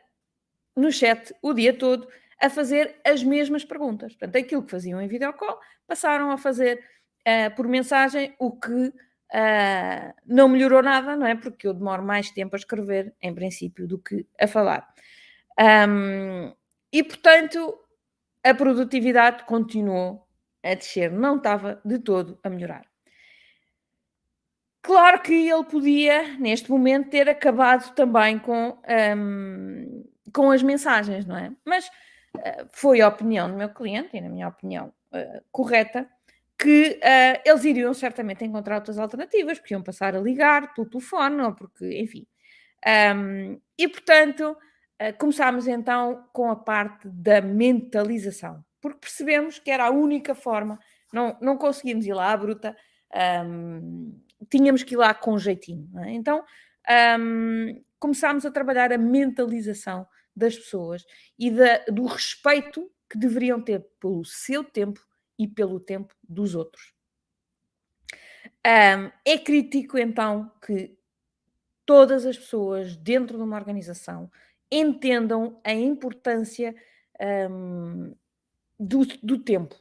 no 0.76 0.92
chat 0.92 1.34
o 1.42 1.54
dia 1.54 1.74
todo 1.76 2.08
a 2.40 2.50
fazer 2.50 3.00
as 3.04 3.24
mesmas 3.24 3.66
perguntas. 3.66 4.14
Portanto, 4.14 4.36
aquilo 4.38 4.64
que 4.64 4.72
faziam 4.72 5.02
em 5.02 5.08
videocall 5.08 5.60
passaram 5.88 6.30
a 6.32 6.38
fazer 6.38 6.84
uh, 7.28 7.56
por 7.56 7.68
mensagem, 7.68 8.36
o 8.40 8.52
que 8.60 8.94
uh, 9.34 10.14
não 10.26 10.48
melhorou 10.48 10.82
nada, 10.82 11.16
não 11.16 11.28
é? 11.28 11.36
Porque 11.36 11.68
eu 11.68 11.74
demoro 11.74 12.04
mais 12.04 12.32
tempo 12.32 12.56
a 12.56 12.60
escrever, 12.60 13.14
em 13.22 13.34
princípio, 13.34 13.88
do 13.88 13.98
que 13.98 14.26
a 14.40 14.48
falar. 14.48 14.88
Um, 15.60 16.54
e, 16.92 17.04
portanto, 17.04 17.78
a 18.44 18.54
produtividade 18.54 19.44
continuou 19.46 20.28
a 20.64 20.74
descer, 20.74 21.12
não 21.12 21.38
estava 21.38 21.82
de 21.84 22.00
todo 22.00 22.40
a 22.44 22.50
melhorar. 22.50 22.86
Claro 24.82 25.22
que 25.22 25.34
ele 25.34 25.66
podia, 25.66 26.38
neste 26.38 26.70
momento, 26.70 27.10
ter 27.10 27.28
acabado 27.28 27.94
também 27.94 28.40
com, 28.40 28.78
um, 29.18 30.06
com 30.34 30.50
as 30.50 30.64
mensagens, 30.64 31.26
não 31.26 31.38
é? 31.38 31.52
Mas 31.66 31.88
uh, 31.88 32.68
foi 32.72 33.02
a 33.02 33.10
opinião 33.10 33.50
do 33.52 33.58
meu 33.58 33.70
cliente, 33.70 34.16
e 34.16 34.22
na 34.22 34.30
minha 34.30 34.48
opinião 34.48 34.94
uh, 35.12 35.44
correta, 35.52 36.10
que 36.58 37.00
uh, 37.04 37.42
eles 37.46 37.64
iriam 37.66 37.94
certamente 37.94 38.44
encontrar 38.44 38.76
outras 38.78 38.98
alternativas, 38.98 39.60
porque 39.60 39.74
iam 39.74 39.84
passar 39.84 40.16
a 40.16 40.20
ligar 40.20 40.74
pelo 40.74 40.90
telefone, 40.90 41.42
ou 41.42 41.54
porque, 41.54 42.00
enfim. 42.00 42.26
Um, 43.16 43.60
e, 43.78 43.88
portanto, 43.88 44.52
uh, 44.52 45.18
começámos 45.20 45.68
então 45.68 46.28
com 46.34 46.50
a 46.50 46.56
parte 46.56 47.08
da 47.10 47.42
mentalização, 47.42 48.64
porque 48.82 49.00
percebemos 49.00 49.60
que 49.60 49.70
era 49.70 49.86
a 49.86 49.92
única 49.92 50.34
forma, 50.34 50.80
não, 51.14 51.38
não 51.42 51.58
conseguimos 51.58 52.06
ir 52.06 52.14
lá 52.14 52.32
à 52.32 52.38
bruta, 52.38 52.76
um, 53.46 54.20
tínhamos 54.50 54.84
que 54.84 54.96
ir 54.96 54.98
lá 54.98 55.14
com 55.14 55.38
jeitinho. 55.38 55.90
É? 56.00 56.12
Então, 56.12 56.44
um, 57.20 57.84
começámos 58.00 58.46
a 58.46 58.52
trabalhar 58.52 58.92
a 58.92 58.98
mentalização 58.98 60.08
das 60.36 60.56
pessoas 60.56 61.06
e 61.38 61.52
da, 61.52 61.86
do 61.90 62.06
respeito 62.06 62.90
que 63.10 63.18
deveriam 63.18 63.62
ter 63.62 63.86
pelo 64.00 64.26
seu 64.26 64.64
tempo 64.64 65.07
e 65.38 65.48
pelo 65.48 65.80
tempo 65.80 66.14
dos 66.24 66.56
outros. 66.56 66.94
Um, 68.66 69.12
é 69.26 69.38
crítico, 69.38 69.98
então, 69.98 70.52
que 70.66 70.98
todas 71.86 72.26
as 72.26 72.38
pessoas 72.38 72.98
dentro 72.98 73.38
de 73.38 73.44
uma 73.44 73.56
organização 73.56 74.30
entendam 74.72 75.60
a 75.64 75.74
importância 75.74 76.76
um, 77.50 78.14
do, 78.78 79.06
do 79.24 79.40
tempo, 79.40 79.76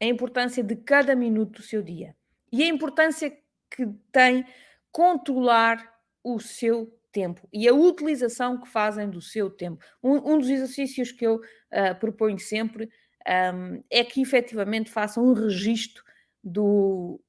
a 0.00 0.04
importância 0.04 0.62
de 0.62 0.76
cada 0.76 1.14
minuto 1.14 1.60
do 1.60 1.62
seu 1.62 1.82
dia 1.82 2.14
e 2.52 2.62
a 2.62 2.66
importância 2.66 3.30
que 3.70 3.86
tem 4.12 4.44
controlar 4.92 5.98
o 6.22 6.38
seu 6.38 6.92
tempo 7.12 7.48
e 7.52 7.68
a 7.68 7.74
utilização 7.74 8.60
que 8.60 8.68
fazem 8.68 9.08
do 9.08 9.20
seu 9.20 9.50
tempo. 9.50 9.82
Um, 10.02 10.34
um 10.34 10.38
dos 10.38 10.48
exercícios 10.48 11.10
que 11.10 11.26
eu 11.26 11.36
uh, 11.36 11.98
proponho 11.98 12.38
sempre 12.38 12.90
um, 13.26 13.82
é 13.90 14.04
que 14.04 14.20
efetivamente 14.20 14.90
façam 14.90 15.24
um 15.24 15.32
registro 15.32 16.02
do, 16.42 17.20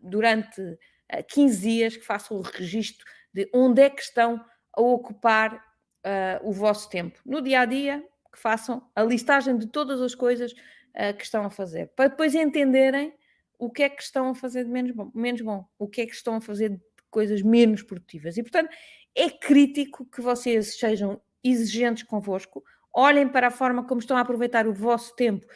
durante 0.00 0.60
uh, 0.60 0.78
ah, 1.10 1.22
15 1.22 1.60
dias, 1.60 1.96
que 1.96 2.04
façam 2.04 2.36
o 2.36 2.40
registro 2.40 3.06
de 3.32 3.48
onde 3.52 3.82
é 3.82 3.90
que 3.90 4.02
estão 4.02 4.44
a 4.72 4.80
ocupar 4.80 5.54
uh, 5.54 6.48
o 6.48 6.52
vosso 6.52 6.88
tempo. 6.88 7.20
No 7.24 7.42
dia 7.42 7.60
a 7.60 7.64
dia, 7.64 8.04
que 8.32 8.38
façam 8.38 8.88
a 8.94 9.02
listagem 9.02 9.56
de 9.58 9.66
todas 9.66 10.00
as 10.00 10.14
coisas 10.14 10.52
uh, 10.52 11.16
que 11.16 11.24
estão 11.24 11.44
a 11.44 11.50
fazer, 11.50 11.92
para 11.94 12.08
depois 12.08 12.34
entenderem 12.34 13.14
o 13.58 13.70
que 13.70 13.82
é 13.82 13.88
que 13.88 14.02
estão 14.02 14.28
a 14.28 14.34
fazer 14.34 14.64
de 14.64 14.70
menos 14.70 14.92
bom, 14.92 15.10
menos 15.14 15.40
bom, 15.40 15.66
o 15.78 15.88
que 15.88 16.02
é 16.02 16.06
que 16.06 16.14
estão 16.14 16.36
a 16.36 16.40
fazer 16.40 16.70
de 16.70 16.80
coisas 17.10 17.42
menos 17.42 17.82
produtivas. 17.82 18.36
E, 18.36 18.42
portanto, 18.42 18.70
é 19.14 19.28
crítico 19.28 20.04
que 20.06 20.20
vocês 20.20 20.78
sejam 20.78 21.20
exigentes 21.42 22.04
convosco, 22.04 22.62
olhem 22.94 23.28
para 23.28 23.48
a 23.48 23.50
forma 23.50 23.84
como 23.84 24.00
estão 24.00 24.16
a 24.16 24.20
aproveitar 24.20 24.66
o 24.66 24.74
vosso 24.74 25.14
tempo 25.14 25.46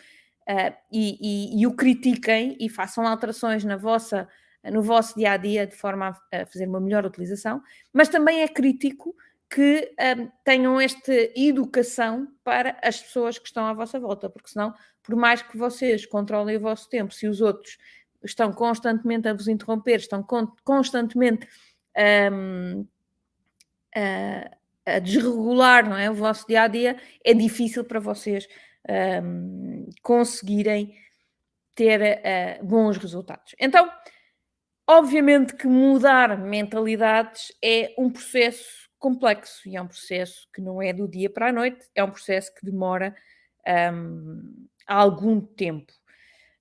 uh, 0.49 0.75
e, 0.91 1.19
e, 1.21 1.61
e, 1.61 1.67
o 1.67 1.75
critiquem 1.75 2.57
e 2.61 2.69
façam 2.69 3.07
alterações 3.07 3.65
na 3.65 3.77
vossa, 3.77 4.29
no 4.65 4.83
vosso 4.83 5.15
dia 5.17 5.33
a 5.33 5.37
dia 5.37 5.67
de 5.67 5.77
forma 5.77 6.17
a, 6.33 6.43
a 6.43 6.47
fazer 6.47 6.69
uma 6.69 6.81
melhor 6.81 7.05
utilização, 7.05 7.62
mas 7.93 8.09
também 8.09 8.43
é 8.43 8.49
crítico 8.49 9.15
que 9.53 9.95
um, 10.19 10.25
ah, 10.25 10.33
tenham 10.45 10.81
esta 10.81 11.12
educação 11.37 12.27
para 12.43 12.79
as 12.83 13.03
pessoas 13.03 13.39
que 13.39 13.47
estão 13.47 13.67
à 13.67 13.75
vossa 13.75 14.01
volta, 14.01 14.31
porque 14.31 14.49
senão, 14.49 14.73
por 15.03 15.15
mais 15.15 15.43
que 15.43 15.59
vocês 15.59 16.07
controlem 16.07 16.57
o 16.57 16.61
vosso 16.61 16.89
tempo, 16.89 17.12
se 17.12 17.29
os 17.29 17.43
outros 17.43 17.77
estão 18.25 18.51
constantemente 18.51 19.29
a 19.29 19.35
vos 19.35 19.49
interromper, 19.49 19.97
estão 19.97 20.23
con 20.23 20.47
constantemente 20.65 21.47
um, 22.33 22.87
a, 23.95 24.57
a 24.85 24.99
desregular 24.99 25.89
não 25.89 25.97
é, 25.97 26.11
o 26.11 26.15
vosso 26.15 26.47
dia 26.47 26.62
a 26.62 26.69
dia, 26.69 26.97
é 27.25 27.35
difícil 27.35 27.85
para 27.85 28.01
vocês 28.01 28.49
um, 29.23 29.89
conseguirem 30.03 30.95
ter 31.75 32.01
uh, 32.01 32.65
bons 32.65 32.97
resultados. 32.97 33.55
Então, 33.59 33.90
obviamente 34.87 35.55
que 35.55 35.66
mudar 35.66 36.37
mentalidades 36.38 37.53
é 37.62 37.95
um 37.97 38.11
processo 38.11 38.90
complexo 38.99 39.68
e 39.68 39.77
é 39.77 39.83
um 39.83 39.88
processo 39.88 40.49
que 40.55 40.61
não 40.61 40.81
é 40.81 40.92
do 40.92 41.09
dia 41.09 41.31
para 41.31 41.49
a 41.49 41.53
noite, 41.53 41.88
é 41.95 42.05
um 42.05 42.11
processo 42.11 42.55
que 42.55 42.64
demora 42.64 43.14
um, 43.92 44.66
algum 44.87 45.40
tempo. 45.40 45.92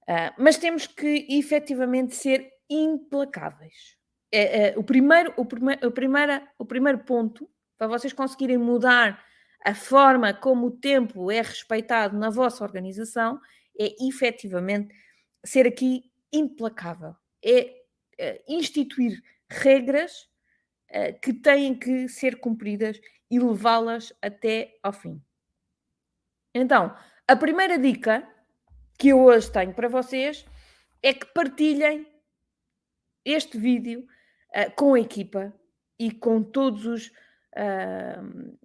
Uh, 0.04 0.34
mas 0.38 0.58
temos 0.58 0.88
que 0.88 1.28
efetivamente 1.30 2.16
ser 2.16 2.50
implacáveis. 2.70 3.96
É, 4.32 4.70
é, 4.70 4.80
o, 4.80 4.84
primeiro, 4.84 5.34
o, 5.36 5.46
prime, 5.46 5.78
o, 5.84 5.92
primeira, 5.92 6.48
o 6.58 6.66
primeiro 6.66 7.00
ponto 7.00 7.50
para 7.82 7.88
vocês 7.88 8.14
conseguirem 8.14 8.60
mudar 8.60 9.26
a 9.66 9.74
forma 9.74 10.32
como 10.36 10.68
o 10.68 10.72
tempo 10.72 11.32
é 11.32 11.42
respeitado 11.42 12.16
na 12.16 12.30
vossa 12.30 12.64
organização, 12.64 13.42
é 13.76 13.96
efetivamente 14.08 14.94
ser 15.44 15.66
aqui 15.66 16.04
implacável. 16.32 17.16
É, 17.44 17.82
é 18.20 18.44
instituir 18.48 19.20
regras 19.50 20.30
é, 20.90 21.12
que 21.12 21.34
têm 21.34 21.74
que 21.74 22.08
ser 22.08 22.40
cumpridas 22.40 23.02
e 23.32 23.40
levá-las 23.40 24.14
até 24.22 24.78
ao 24.84 24.94
fim. 24.94 25.20
Então, 26.54 26.96
a 27.28 27.36
primeira 27.36 27.80
dica 27.80 28.32
que 28.96 29.08
eu 29.08 29.22
hoje 29.24 29.52
tenho 29.52 29.74
para 29.74 29.90
vocês 29.90 30.46
é 31.02 31.16
que 31.16 31.26
partilhem 31.34 32.06
este 33.26 33.58
vídeo 33.58 34.06
uh, 34.56 34.72
com 34.76 34.94
a 34.94 35.00
equipa 35.00 35.52
e 35.98 36.12
com 36.12 36.44
todos 36.44 36.86
os 36.86 37.12
uh, 37.56 38.58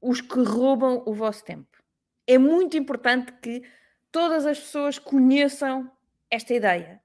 os 0.00 0.20
que 0.20 0.40
roubam 0.40 1.02
o 1.06 1.12
vosso 1.12 1.44
tempo. 1.44 1.82
É 2.26 2.38
muito 2.38 2.76
importante 2.76 3.32
que 3.40 3.62
todas 4.10 4.46
as 4.46 4.58
pessoas 4.58 4.98
conheçam 4.98 5.90
esta 6.30 6.54
ideia, 6.54 7.00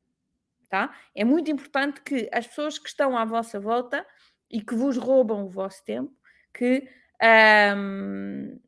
tá? 0.70 0.96
É 1.14 1.24
muito 1.24 1.52
importante 1.52 2.02
que 2.02 2.30
as 2.32 2.48
pessoas 2.48 2.80
que 2.80 2.88
estão 2.88 3.18
à 3.18 3.26
vossa 3.26 3.60
volta 3.60 4.06
e 4.50 4.62
que 4.62 4.76
vos 4.76 4.98
roubam 4.98 5.46
o 5.46 5.50
vosso 5.50 5.84
tempo, 5.84 6.14
que 6.54 6.88
um, 7.76 8.60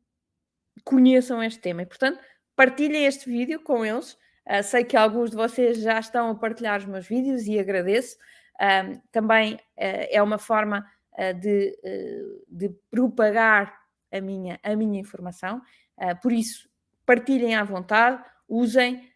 conheçam 0.84 1.42
este 1.42 1.60
tema. 1.60 1.82
E, 1.82 1.86
portanto, 1.86 2.20
partilhem 2.56 3.06
este 3.06 3.28
vídeo 3.28 3.60
com 3.60 3.84
eles. 3.84 4.12
Uh, 4.46 4.62
sei 4.62 4.84
que 4.84 4.96
alguns 4.96 5.30
de 5.30 5.36
vocês 5.36 5.78
já 5.80 5.98
estão 5.98 6.30
a 6.30 6.34
partilhar 6.34 6.78
os 6.78 6.86
meus 6.86 7.06
vídeos 7.06 7.46
e 7.46 7.58
agradeço. 7.58 8.16
Um, 8.60 9.00
também 9.10 9.54
uh, 9.54 9.58
é 9.76 10.22
uma 10.22 10.38
forma 10.38 10.88
de, 11.32 11.78
eh, 11.82 12.22
de 12.48 12.68
propagar 12.90 13.74
a 14.12 14.20
minha, 14.20 14.58
a 14.62 14.74
minha 14.74 15.00
informação. 15.00 15.62
Eh, 15.98 16.14
por 16.16 16.32
isso, 16.32 16.68
partilhem 17.06 17.54
à 17.54 17.64
vontade, 17.64 18.22
usem 18.48 19.12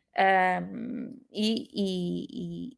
e, 1.31 1.69
e, 1.73 2.77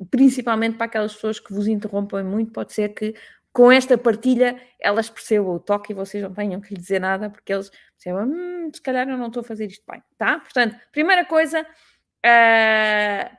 e 0.00 0.04
principalmente 0.06 0.76
para 0.76 0.86
aquelas 0.86 1.12
pessoas 1.14 1.40
que 1.40 1.52
vos 1.52 1.66
interrompem 1.66 2.22
muito, 2.22 2.52
pode 2.52 2.72
ser 2.72 2.90
que 2.90 3.12
com 3.52 3.72
esta 3.72 3.98
partilha 3.98 4.60
elas 4.80 5.10
percebam 5.10 5.54
o 5.54 5.58
toque 5.58 5.92
e 5.92 5.94
vocês 5.94 6.22
não 6.22 6.32
tenham 6.32 6.60
que 6.60 6.72
lhe 6.74 6.80
dizer 6.80 7.00
nada, 7.00 7.28
porque 7.28 7.52
eles 7.52 7.70
percebam, 7.96 8.28
hum, 8.28 8.70
se 8.72 8.80
calhar 8.80 9.08
eu 9.08 9.18
não 9.18 9.28
estou 9.28 9.40
a 9.40 9.44
fazer 9.44 9.66
isto 9.66 9.84
bem, 9.90 10.00
tá? 10.16 10.38
Portanto, 10.38 10.76
primeira 10.92 11.24
coisa, 11.24 11.66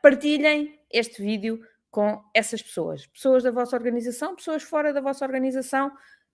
partilhem 0.01 0.77
este 0.91 1.21
vídeo 1.21 1.61
com 1.95 2.21
essas 2.33 2.61
pessoas, 2.61 3.07
pessoas 3.07 3.41
da 3.41 3.51
vossa 3.51 3.73
organização, 3.73 4.35
pessoas 4.35 4.61
fora 4.63 4.91
da 4.91 4.99
vossa 4.99 5.23
organização, 5.23 5.89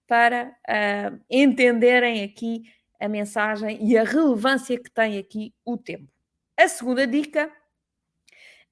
para 0.08 0.58
uh, 0.68 1.24
entenderem 1.30 2.24
aqui 2.24 2.64
a 3.00 3.08
mensagem 3.08 3.78
e 3.80 3.96
a 3.96 4.04
relevância 4.04 4.76
que 4.76 4.90
tem 4.90 5.20
aqui 5.20 5.54
o 5.64 5.78
tempo. 5.78 6.12
A 6.58 6.68
segunda 6.68 7.06
dica 7.06 7.46
uh, 7.46 7.52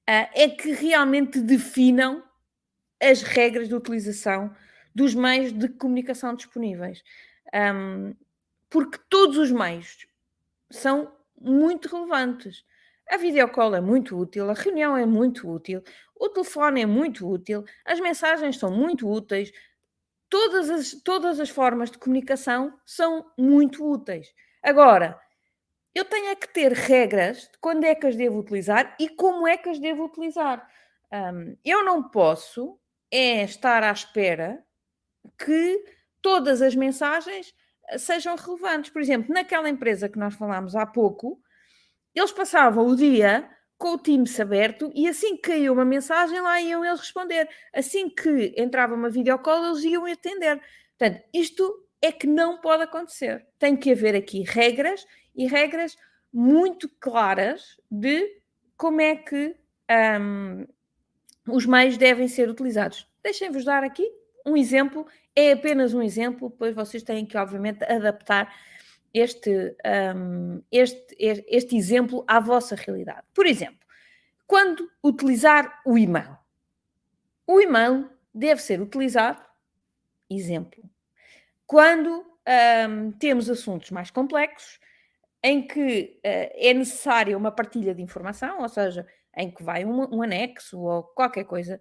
é 0.08 0.48
que 0.48 0.72
realmente 0.72 1.40
definam 1.40 2.24
as 3.00 3.22
regras 3.22 3.68
de 3.68 3.74
utilização 3.76 4.52
dos 4.92 5.14
meios 5.14 5.52
de 5.52 5.68
comunicação 5.68 6.34
disponíveis. 6.34 7.04
Um, 7.54 8.16
porque 8.68 8.98
todos 9.08 9.38
os 9.38 9.52
meios 9.52 10.08
são 10.68 11.12
muito 11.40 11.88
relevantes. 11.88 12.64
A 13.08 13.16
videocall 13.16 13.76
é 13.76 13.80
muito 13.80 14.18
útil, 14.18 14.50
a 14.50 14.54
reunião 14.54 14.96
é 14.96 15.06
muito 15.06 15.48
útil, 15.48 15.82
o 16.20 16.28
telefone 16.28 16.82
é 16.82 16.86
muito 16.86 17.26
útil, 17.26 17.64
as 17.84 17.98
mensagens 17.98 18.58
são 18.58 18.70
muito 18.70 19.10
úteis, 19.10 19.50
todas 20.28 20.68
as, 20.68 20.92
todas 21.02 21.40
as 21.40 21.48
formas 21.48 21.90
de 21.90 21.96
comunicação 21.96 22.78
são 22.84 23.32
muito 23.38 23.82
úteis. 23.90 24.32
Agora, 24.62 25.18
eu 25.94 26.04
tenho 26.04 26.28
é 26.28 26.36
que 26.36 26.52
ter 26.52 26.72
regras 26.72 27.42
de 27.50 27.58
quando 27.58 27.84
é 27.84 27.94
que 27.94 28.06
as 28.06 28.14
devo 28.14 28.38
utilizar 28.38 28.94
e 29.00 29.08
como 29.08 29.48
é 29.48 29.56
que 29.56 29.70
as 29.70 29.78
devo 29.78 30.04
utilizar. 30.04 30.68
Um, 31.10 31.56
eu 31.64 31.82
não 31.84 32.08
posso 32.08 32.78
é 33.10 33.42
estar 33.42 33.82
à 33.82 33.90
espera 33.90 34.62
que 35.36 35.84
todas 36.22 36.62
as 36.62 36.74
mensagens 36.76 37.52
sejam 37.98 38.36
relevantes. 38.36 38.90
Por 38.90 39.02
exemplo, 39.02 39.34
naquela 39.34 39.68
empresa 39.68 40.08
que 40.08 40.18
nós 40.18 40.34
falámos 40.34 40.76
há 40.76 40.86
pouco, 40.86 41.40
eles 42.14 42.30
passavam 42.30 42.86
o 42.86 42.94
dia 42.94 43.50
com 43.80 43.94
o 43.94 43.98
Teams 43.98 44.38
aberto 44.38 44.92
e 44.94 45.08
assim 45.08 45.36
que 45.36 45.50
caiu 45.52 45.72
uma 45.72 45.86
mensagem, 45.86 46.38
lá 46.38 46.60
iam 46.60 46.84
eles 46.84 47.00
responder. 47.00 47.48
Assim 47.74 48.10
que 48.10 48.54
entrava 48.54 48.94
uma 48.94 49.08
videocall, 49.08 49.64
eles 49.64 49.82
iam 49.84 50.04
atender. 50.04 50.60
Portanto, 50.98 51.24
isto 51.32 51.88
é 52.02 52.12
que 52.12 52.26
não 52.26 52.60
pode 52.60 52.82
acontecer. 52.82 53.46
Tem 53.58 53.74
que 53.74 53.90
haver 53.90 54.14
aqui 54.14 54.44
regras 54.46 55.06
e 55.34 55.46
regras 55.46 55.96
muito 56.30 56.90
claras 57.00 57.80
de 57.90 58.42
como 58.76 59.00
é 59.00 59.16
que 59.16 59.56
um, 60.20 60.66
os 61.48 61.64
meios 61.64 61.96
devem 61.96 62.28
ser 62.28 62.50
utilizados. 62.50 63.08
Deixem-vos 63.22 63.64
dar 63.64 63.82
aqui 63.82 64.06
um 64.44 64.58
exemplo, 64.58 65.06
é 65.34 65.52
apenas 65.52 65.94
um 65.94 66.02
exemplo, 66.02 66.50
pois 66.50 66.74
vocês 66.74 67.02
têm 67.02 67.24
que, 67.24 67.36
obviamente, 67.38 67.82
adaptar 67.84 68.54
este, 69.12 69.76
um, 70.14 70.62
este, 70.70 71.16
este 71.18 71.76
exemplo 71.76 72.24
à 72.26 72.40
vossa 72.40 72.74
realidade. 72.74 73.26
Por 73.34 73.46
exemplo, 73.46 73.86
quando 74.46 74.90
utilizar 75.02 75.80
o 75.84 75.96
e-mail. 75.96 76.36
O 77.46 77.60
e-mail 77.60 78.10
deve 78.34 78.60
ser 78.62 78.80
utilizado, 78.80 79.42
exemplo, 80.28 80.82
quando 81.66 82.24
um, 82.88 83.12
temos 83.12 83.48
assuntos 83.48 83.90
mais 83.90 84.10
complexos, 84.10 84.80
em 85.42 85.66
que 85.66 86.18
uh, 86.18 86.50
é 86.54 86.74
necessária 86.74 87.36
uma 87.36 87.50
partilha 87.50 87.94
de 87.94 88.02
informação, 88.02 88.60
ou 88.60 88.68
seja, 88.68 89.06
em 89.36 89.50
que 89.50 89.62
vai 89.62 89.84
um, 89.84 90.16
um 90.16 90.22
anexo 90.22 90.78
ou 90.80 91.02
qualquer 91.02 91.44
coisa, 91.44 91.80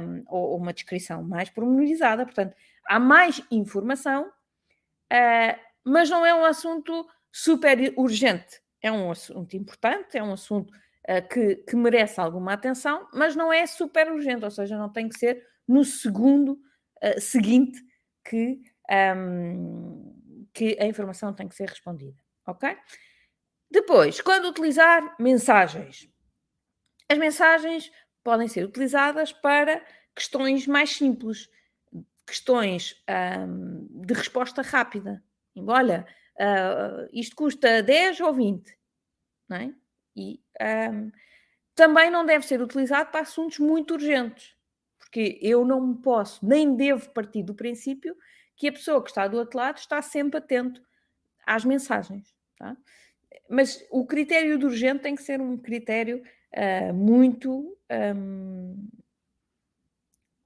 um, 0.00 0.24
ou, 0.28 0.56
uma 0.56 0.72
descrição 0.72 1.22
mais 1.22 1.48
pormenorizada. 1.50 2.24
Portanto, 2.24 2.56
há 2.86 2.98
mais 2.98 3.40
informação, 3.50 4.26
uh, 4.26 5.58
mas 5.84 6.08
não 6.10 6.24
é 6.24 6.34
um 6.34 6.44
assunto 6.44 7.06
super 7.30 7.92
urgente. 7.96 8.60
É 8.80 8.90
um 8.90 9.10
assunto 9.10 9.56
importante, 9.56 10.18
é 10.18 10.22
um 10.22 10.32
assunto 10.32 10.70
uh, 10.70 11.28
que, 11.28 11.56
que, 11.56 11.76
merece 11.76 12.20
alguma 12.20 12.52
atenção, 12.52 13.08
mas 13.12 13.36
não 13.36 13.52
é 13.52 13.66
super 13.66 14.10
urgente, 14.10 14.44
ou 14.44 14.50
seja, 14.50 14.76
não 14.76 14.90
tem 14.90 15.08
que 15.08 15.18
ser 15.18 15.46
no 15.66 15.84
segundo 15.84 16.60
uh, 17.02 17.20
seguinte 17.20 17.80
que, 18.24 18.60
um, 19.16 20.48
que 20.52 20.76
a 20.80 20.86
informação 20.86 21.32
tem 21.32 21.48
que 21.48 21.54
ser 21.54 21.68
respondida. 21.68 22.20
Ok? 22.46 22.76
Depois, 23.70 24.20
quando 24.20 24.48
utilizar 24.48 25.16
mensagens, 25.18 26.08
as 27.08 27.18
mensagens 27.18 27.90
podem 28.22 28.48
ser 28.48 28.64
utilizadas 28.64 29.32
para 29.32 29.84
questões 30.14 30.66
mais 30.66 30.90
simples, 30.90 31.48
questões 32.26 33.02
um, 33.48 33.86
de 34.04 34.14
resposta 34.14 34.62
rápida. 34.62 35.22
Olha, 35.56 36.06
uh, 36.36 37.08
isto 37.12 37.36
custa 37.36 37.82
10 37.82 38.20
ou 38.20 38.32
20, 38.32 38.76
não 39.48 39.56
é? 39.56 39.74
E 40.16 40.40
um, 40.90 41.10
também 41.74 42.10
não 42.10 42.24
deve 42.24 42.46
ser 42.46 42.60
utilizado 42.60 43.10
para 43.10 43.20
assuntos 43.20 43.58
muito 43.58 43.94
urgentes, 43.94 44.54
porque 44.98 45.38
eu 45.40 45.64
não 45.64 45.94
posso, 45.94 46.44
nem 46.46 46.74
devo 46.76 47.10
partir 47.10 47.42
do 47.42 47.54
princípio 47.54 48.16
que 48.56 48.68
a 48.68 48.72
pessoa 48.72 49.02
que 49.02 49.10
está 49.10 49.26
do 49.26 49.38
outro 49.38 49.58
lado 49.58 49.78
está 49.78 50.00
sempre 50.02 50.38
atento 50.38 50.82
às 51.46 51.64
mensagens. 51.64 52.34
Tá? 52.56 52.76
Mas 53.48 53.84
o 53.90 54.06
critério 54.06 54.58
de 54.58 54.66
urgente 54.66 55.02
tem 55.02 55.14
que 55.14 55.22
ser 55.22 55.40
um 55.40 55.56
critério 55.56 56.22
uh, 56.54 56.94
muito, 56.94 57.76
um, 58.14 58.88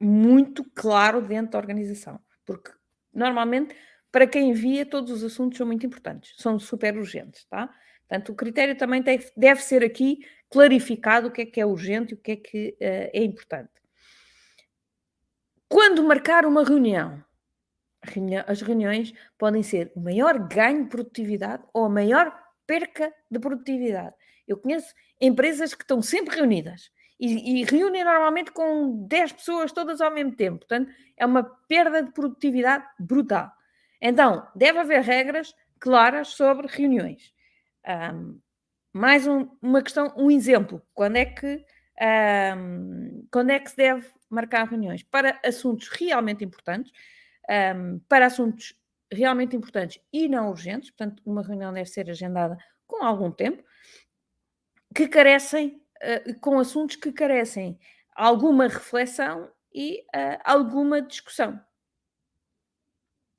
muito 0.01 0.65
claro 0.75 1.21
dentro 1.21 1.53
da 1.53 1.59
organização. 1.59 2.21
Porque 2.45 2.73
normalmente, 3.13 3.77
para 4.17 4.27
quem 4.27 4.49
envia, 4.49 4.87
todos 4.87 5.13
os 5.13 5.23
assuntos 5.23 5.59
são 5.59 5.67
muito 5.67 5.85
importantes, 5.85 6.33
são 6.39 6.59
super 6.59 6.97
urgentes, 6.97 7.45
tá? 7.51 7.69
Portanto, 8.09 8.33
o 8.33 8.35
critério 8.35 8.75
também 8.75 9.03
deve, 9.03 9.31
deve 9.37 9.61
ser 9.61 9.85
aqui 9.85 10.21
clarificado 10.49 11.29
o 11.29 11.31
que 11.31 11.43
é 11.43 11.45
que 11.45 11.61
é 11.61 11.67
urgente 11.67 12.15
e 12.15 12.17
o 12.17 12.19
que 12.23 12.33
é 12.33 12.37
que 12.37 12.69
uh, 12.81 13.11
é 13.13 13.23
importante. 13.23 13.69
Quando 15.69 16.03
marcar 16.03 16.47
uma 16.47 16.65
reunião, 16.65 17.23
as 18.47 18.63
reuniões 18.63 19.13
podem 19.37 19.63
ser 19.63 19.93
o 19.95 20.01
maior 20.01 20.39
ganho 20.49 20.85
de 20.85 20.89
produtividade 20.89 21.63
ou 21.75 21.85
a 21.85 21.91
maior 21.91 22.35
perca 22.67 23.13
de 23.31 23.39
produtividade. 23.39 24.17
Eu 24.49 24.57
conheço 24.57 24.95
empresas 25.21 25.75
que 25.75 25.83
estão 25.83 26.01
sempre 26.01 26.37
reunidas 26.37 26.91
e, 27.21 27.61
e, 27.61 27.65
reúnem 27.65 28.03
normalmente 28.03 28.51
com 28.51 29.07
10 29.07 29.33
pessoas 29.33 29.73
todas 29.73 30.01
ao 30.01 30.11
mesmo 30.11 30.35
tempo. 30.35 30.61
Portanto, 30.61 30.91
é 31.19 31.27
uma 31.27 31.45
perda 31.45 32.03
de 32.03 32.13
produtividade 32.13 32.87
brutal. 32.99 33.55
Então, 34.01 34.47
deve 34.55 34.79
haver 34.79 35.03
regras 35.03 35.55
claras 35.79 36.29
sobre 36.29 36.67
reuniões. 36.67 37.33
Um, 37.87 38.41
mais 38.93 39.27
um, 39.27 39.49
uma 39.61 39.83
questão, 39.83 40.13
um 40.17 40.31
exemplo. 40.31 40.83
Quando 40.95 41.17
é 41.17 41.25
que 41.25 41.65
um, 42.57 43.27
quando 43.31 43.51
é 43.51 43.59
que 43.59 43.71
se 43.71 43.77
deve 43.77 44.07
marcar 44.29 44.67
reuniões? 44.69 45.03
Para 45.03 45.39
assuntos 45.45 45.89
realmente 45.89 46.45
importantes, 46.45 46.93
para 48.09 48.27
assuntos 48.27 48.75
realmente 49.13 49.57
importantes 49.57 50.01
e 50.13 50.29
não 50.29 50.49
urgentes, 50.51 50.91
portanto, 50.91 51.23
uma 51.25 51.43
reunião 51.43 51.73
deve 51.73 51.89
ser 51.89 52.11
agendada 52.11 52.59
com 52.87 53.05
algum 53.05 53.31
tempo, 53.31 53.63
que 54.95 55.09
carecem, 55.09 55.83
uh, 56.03 56.41
com 56.41 56.59
assuntos 56.59 56.97
que 56.97 57.13
carecem 57.13 57.79
alguma 58.15 58.65
reflexão 58.65 59.51
e 59.75 60.01
uh, 60.15 60.41
alguma 60.45 61.03
discussão. 61.03 61.61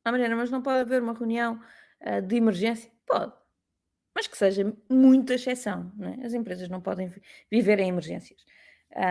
Ah, 0.07 0.11
Mariana, 0.11 0.37
mas 0.37 0.49
não 0.49 0.61
pode 0.61 0.79
haver 0.79 1.01
uma 1.01 1.13
reunião 1.13 1.59
uh, 1.99 2.21
de 2.21 2.37
emergência? 2.37 2.89
Pode, 3.05 3.33
mas 4.15 4.25
que 4.25 4.37
seja 4.37 4.73
muita 4.89 5.33
exceção. 5.33 5.91
É? 5.99 6.25
As 6.25 6.33
empresas 6.33 6.69
não 6.69 6.79
podem 6.79 7.13
viver 7.51 7.77
em 7.79 7.89
emergências. 7.89 8.45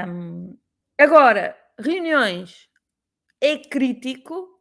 Um, 0.08 0.56
agora, 0.96 1.54
reuniões 1.78 2.70
é 3.42 3.58
crítico 3.58 4.58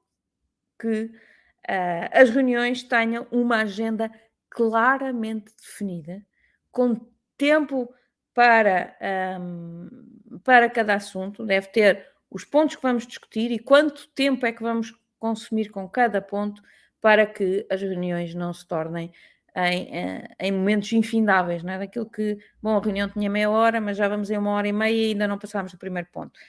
que 0.78 1.06
uh, 1.06 2.10
as 2.12 2.30
reuniões 2.32 2.84
tenham 2.84 3.26
uma 3.32 3.62
agenda 3.62 4.12
claramente 4.50 5.54
definida, 5.56 6.22
com 6.70 7.00
tempo 7.38 7.96
para, 8.34 8.94
um, 9.40 10.40
para 10.44 10.70
cada 10.70 10.96
assunto, 10.96 11.46
deve 11.46 11.68
ter 11.68 12.06
os 12.30 12.44
pontos 12.44 12.76
que 12.76 12.82
vamos 12.82 13.08
discutir 13.08 13.52
e 13.54 13.58
quanto 13.58 14.10
tempo 14.10 14.46
é 14.46 14.52
que 14.52 14.62
vamos 14.62 14.94
consumir 15.26 15.70
com 15.70 15.90
cada 15.90 16.22
ponto 16.22 16.62
para 17.02 17.26
que 17.26 17.66
as 17.70 17.82
reuniões 17.82 18.36
não 18.36 18.54
se 18.54 18.68
tornem 18.68 19.12
em, 19.56 19.98
eh, 19.98 20.28
em 20.40 20.52
momentos 20.52 20.92
infindáveis, 20.94 21.64
não 21.64 21.74
é? 21.74 21.80
Daquilo 21.80 22.10
que, 22.10 22.38
bom, 22.62 22.78
a 22.78 22.82
reunião 22.82 23.10
tinha 23.10 23.30
meia 23.30 23.50
hora, 23.50 23.82
mas 23.82 23.98
já 23.98 24.08
vamos 24.08 24.30
em 24.30 24.38
uma 24.38 24.52
hora 24.52 24.68
e 24.68 24.74
meia 24.74 24.96
e 24.96 25.08
ainda 25.10 25.28
não 25.28 25.40
passámos 25.40 25.74
o 25.74 25.78
primeiro 25.78 26.08
ponto. 26.12 26.40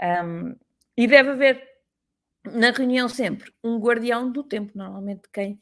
Um, 0.00 0.54
e 0.96 1.06
deve 1.06 1.30
haver 1.30 1.68
na 2.44 2.70
reunião 2.70 3.08
sempre 3.08 3.52
um 3.64 3.78
guardião 3.78 4.30
do 4.30 4.42
tempo, 4.42 4.72
normalmente 4.74 5.22
quem 5.32 5.58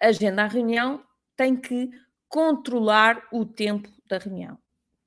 agenda 0.00 0.44
a 0.44 0.46
reunião 0.48 1.02
tem 1.36 1.56
que 1.56 1.90
controlar 2.28 3.26
o 3.32 3.44
tempo 3.44 3.88
da 4.06 4.18
reunião. 4.18 4.58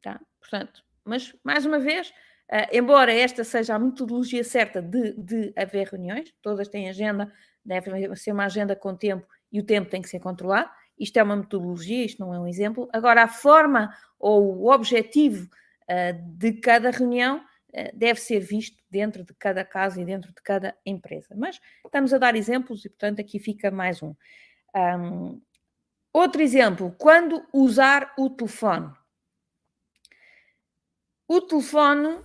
Tá? 0.02 0.20
Portanto, 0.40 0.84
mas 1.04 1.34
mais 1.44 1.66
uma 1.66 1.80
vez, 1.80 2.14
uh, 2.52 2.68
embora 2.72 3.14
esta 3.14 3.44
seja 3.44 3.76
a 3.76 3.80
metodologia 3.80 4.44
certa 4.44 4.82
de, 4.82 5.14
de 5.14 5.54
haver 5.56 5.88
reuniões, 5.88 6.34
todas 6.42 6.68
têm 6.68 6.90
agenda, 6.90 7.32
deve 7.64 8.16
ser 8.16 8.32
uma 8.32 8.46
agenda 8.46 8.76
com 8.76 8.96
tempo 8.96 9.28
e 9.52 9.60
o 9.60 9.64
tempo 9.66 9.90
tem 9.90 10.02
que 10.02 10.10
ser 10.10 10.20
controlado. 10.20 10.70
Isto 10.98 11.18
é 11.18 11.24
uma 11.24 11.36
metodologia, 11.36 12.06
isto 12.06 12.20
não 12.20 12.34
é 12.34 12.40
um 12.40 12.48
exemplo. 12.48 12.88
Agora, 12.94 13.24
a 13.24 13.28
forma 13.28 13.94
ou 14.20 14.58
o 14.64 14.72
objetivo 14.72 15.46
uh, 15.90 16.38
de 16.38 16.54
cada 16.54 16.92
reunião 16.92 17.38
uh, 17.40 17.98
deve 17.98 18.20
ser 18.20 18.40
visto 18.40 18.82
dentro 18.90 19.24
de 19.24 19.34
cada 19.34 19.66
caso 19.66 20.00
e 20.00 20.06
dentro 20.06 20.34
de 20.34 20.42
cada 20.42 20.76
empresa. 20.86 21.36
Mas 21.36 21.60
estamos 21.86 22.14
a 22.14 22.18
dar 22.18 22.36
exemplos 22.36 22.86
e, 22.86 22.90
portanto, 22.90 23.20
aqui 23.20 23.40
fica 23.40 23.70
mais 23.72 24.02
um. 24.02 24.16
um 24.76 25.42
Outro 26.14 26.42
exemplo, 26.42 26.96
quando 26.98 27.46
usar 27.52 28.14
o 28.18 28.30
telefone. 28.30 28.90
O 31.28 31.42
telefone, 31.42 32.24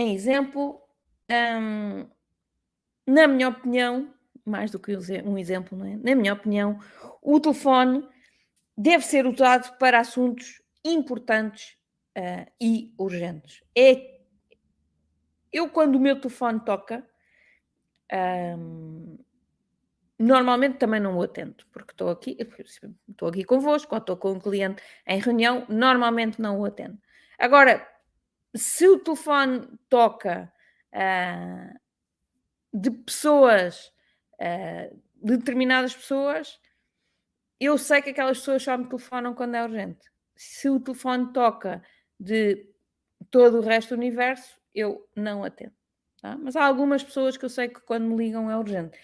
em 0.00 0.14
exemplo, 0.14 0.80
hum, 1.30 2.06
na 3.06 3.28
minha 3.28 3.48
opinião, 3.48 4.12
mais 4.44 4.70
do 4.70 4.78
que 4.78 4.96
um 5.24 5.36
exemplo, 5.36 5.76
não 5.76 5.86
é? 5.86 5.96
Na 5.96 6.14
minha 6.14 6.32
opinião, 6.32 6.78
o 7.20 7.38
telefone 7.38 8.06
deve 8.76 9.04
ser 9.04 9.26
usado 9.26 9.76
para 9.78 10.00
assuntos 10.00 10.62
importantes 10.84 11.76
uh, 12.16 12.50
e 12.60 12.94
urgentes. 12.98 13.62
É 13.76 14.18
eu 15.52 15.68
quando 15.68 15.96
o 15.96 16.00
meu 16.00 16.20
telefone 16.20 16.60
toca, 16.60 17.04
um, 18.58 19.18
Normalmente 20.20 20.76
também 20.76 21.00
não 21.00 21.16
o 21.16 21.22
atendo, 21.22 21.64
porque 21.72 21.92
estou 21.92 22.10
aqui, 22.10 22.36
estou 23.08 23.26
aqui 23.26 23.42
convosco, 23.42 23.94
ou 23.94 23.98
estou 23.98 24.18
com 24.18 24.32
um 24.32 24.38
cliente 24.38 24.82
em 25.06 25.18
reunião, 25.18 25.64
normalmente 25.66 26.38
não 26.42 26.60
o 26.60 26.66
atendo. 26.66 26.98
Agora, 27.38 27.89
se 28.54 28.88
o 28.88 28.98
telefone 28.98 29.68
toca 29.88 30.52
uh, 30.92 31.80
de 32.72 32.90
pessoas, 32.90 33.92
uh, 34.40 35.02
determinadas 35.14 35.94
pessoas, 35.94 36.58
eu 37.58 37.76
sei 37.76 38.00
que 38.00 38.10
aquelas 38.10 38.38
pessoas 38.38 38.62
só 38.62 38.76
me 38.76 38.86
telefonam 38.86 39.34
quando 39.34 39.54
é 39.54 39.62
urgente. 39.62 40.10
Se 40.34 40.68
o 40.68 40.80
telefone 40.80 41.32
toca 41.32 41.82
de 42.18 42.66
todo 43.30 43.58
o 43.58 43.62
resto 43.62 43.94
do 43.94 43.98
universo, 43.98 44.58
eu 44.74 45.06
não 45.14 45.44
atendo. 45.44 45.74
Tá? 46.20 46.36
Mas 46.36 46.56
há 46.56 46.64
algumas 46.64 47.02
pessoas 47.02 47.36
que 47.36 47.44
eu 47.44 47.50
sei 47.50 47.68
que 47.68 47.80
quando 47.80 48.06
me 48.06 48.16
ligam 48.16 48.50
é 48.50 48.56
urgente. 48.56 48.98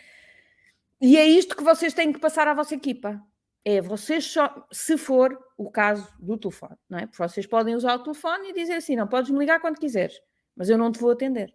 E 1.01 1.17
é 1.17 1.25
isto 1.27 1.57
que 1.57 1.63
vocês 1.63 1.93
têm 1.93 2.13
que 2.13 2.19
passar 2.19 2.49
à 2.49 2.55
vossa 2.55 2.75
equipa. 2.75 3.23
É 3.69 3.81
vocês 3.81 4.25
só, 4.25 4.65
se 4.71 4.97
for 4.97 5.37
o 5.59 5.69
caso 5.69 6.09
do 6.21 6.39
telefone, 6.39 6.77
não 6.89 7.01
é? 7.01 7.07
Porque 7.07 7.19
vocês 7.19 7.47
podem 7.47 7.75
usar 7.75 7.97
o 7.97 7.99
telefone 7.99 8.51
e 8.51 8.53
dizer 8.53 8.75
assim: 8.75 8.95
não, 8.95 9.09
podes 9.09 9.29
me 9.29 9.41
ligar 9.41 9.59
quando 9.59 9.81
quiseres, 9.81 10.21
mas 10.55 10.71
eu 10.71 10.79
não 10.79 10.93
te 10.93 11.01
vou 11.01 11.11
atender. 11.11 11.53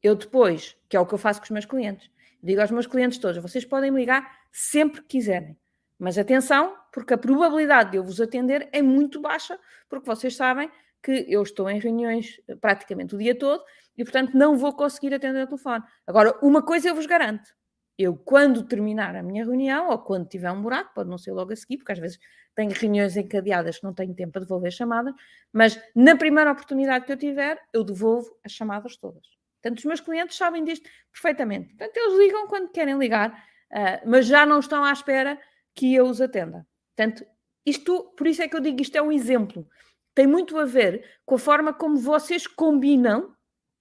Eu 0.00 0.14
depois, 0.14 0.76
que 0.88 0.96
é 0.96 1.00
o 1.00 1.04
que 1.04 1.12
eu 1.12 1.18
faço 1.18 1.40
com 1.40 1.44
os 1.46 1.50
meus 1.50 1.64
clientes, 1.64 2.08
digo 2.40 2.60
aos 2.60 2.70
meus 2.70 2.86
clientes 2.86 3.18
todos: 3.18 3.42
vocês 3.42 3.64
podem 3.64 3.90
me 3.90 3.98
ligar 3.98 4.30
sempre 4.52 5.02
que 5.02 5.08
quiserem. 5.08 5.58
Mas 5.98 6.16
atenção, 6.18 6.76
porque 6.92 7.14
a 7.14 7.18
probabilidade 7.18 7.90
de 7.90 7.96
eu 7.96 8.04
vos 8.04 8.20
atender 8.20 8.68
é 8.70 8.80
muito 8.80 9.20
baixa, 9.20 9.58
porque 9.88 10.06
vocês 10.06 10.36
sabem 10.36 10.70
que 11.02 11.26
eu 11.28 11.42
estou 11.42 11.68
em 11.68 11.80
reuniões 11.80 12.40
eh, 12.46 12.54
praticamente 12.54 13.14
o 13.14 13.18
dia 13.18 13.36
todo 13.36 13.64
e, 13.98 14.04
portanto, 14.04 14.34
não 14.34 14.56
vou 14.56 14.72
conseguir 14.72 15.12
atender 15.12 15.42
o 15.42 15.46
telefone. 15.46 15.82
Agora, 16.06 16.38
uma 16.42 16.62
coisa 16.62 16.90
eu 16.90 16.94
vos 16.94 17.06
garanto: 17.06 17.48
eu, 17.98 18.14
quando 18.14 18.62
terminar 18.62 19.16
a 19.16 19.22
minha 19.22 19.44
reunião, 19.44 19.88
ou 19.88 19.98
quando 19.98 20.28
tiver 20.28 20.50
um 20.50 20.62
buraco, 20.62 20.92
pode 20.94 21.08
não 21.08 21.16
ser 21.16 21.32
logo 21.32 21.52
a 21.52 21.56
seguir, 21.56 21.78
porque 21.78 21.92
às 21.92 21.98
vezes 21.98 22.18
tenho 22.54 22.70
reuniões 22.70 23.16
encadeadas 23.16 23.78
que 23.78 23.84
não 23.84 23.94
tenho 23.94 24.14
tempo 24.14 24.32
para 24.32 24.42
devolver 24.42 24.70
chamadas, 24.70 25.14
mas 25.52 25.80
na 25.94 26.16
primeira 26.16 26.50
oportunidade 26.50 27.06
que 27.06 27.12
eu 27.12 27.16
tiver, 27.16 27.58
eu 27.72 27.82
devolvo 27.82 28.30
as 28.44 28.52
chamadas 28.52 28.96
todas. 28.96 29.26
Portanto, 29.62 29.78
os 29.78 29.84
meus 29.84 30.00
clientes 30.00 30.36
sabem 30.36 30.62
disto 30.62 30.88
perfeitamente. 31.12 31.68
Portanto, 31.68 31.96
eles 31.96 32.18
ligam 32.18 32.46
quando 32.46 32.70
querem 32.70 32.98
ligar, 32.98 33.30
uh, 33.30 34.08
mas 34.08 34.26
já 34.26 34.44
não 34.44 34.60
estão 34.60 34.84
à 34.84 34.92
espera 34.92 35.40
que 35.74 35.94
eu 35.94 36.06
os 36.06 36.20
atenda. 36.20 36.66
Portanto, 36.94 37.26
isto, 37.64 38.14
por 38.16 38.26
isso 38.26 38.42
é 38.42 38.48
que 38.48 38.56
eu 38.56 38.60
digo, 38.60 38.80
isto 38.80 38.96
é 38.96 39.02
um 39.02 39.10
exemplo. 39.10 39.66
Tem 40.14 40.26
muito 40.26 40.58
a 40.58 40.64
ver 40.64 41.04
com 41.24 41.34
a 41.34 41.38
forma 41.38 41.72
como 41.74 41.96
vocês 41.96 42.46
combinam 42.46 43.34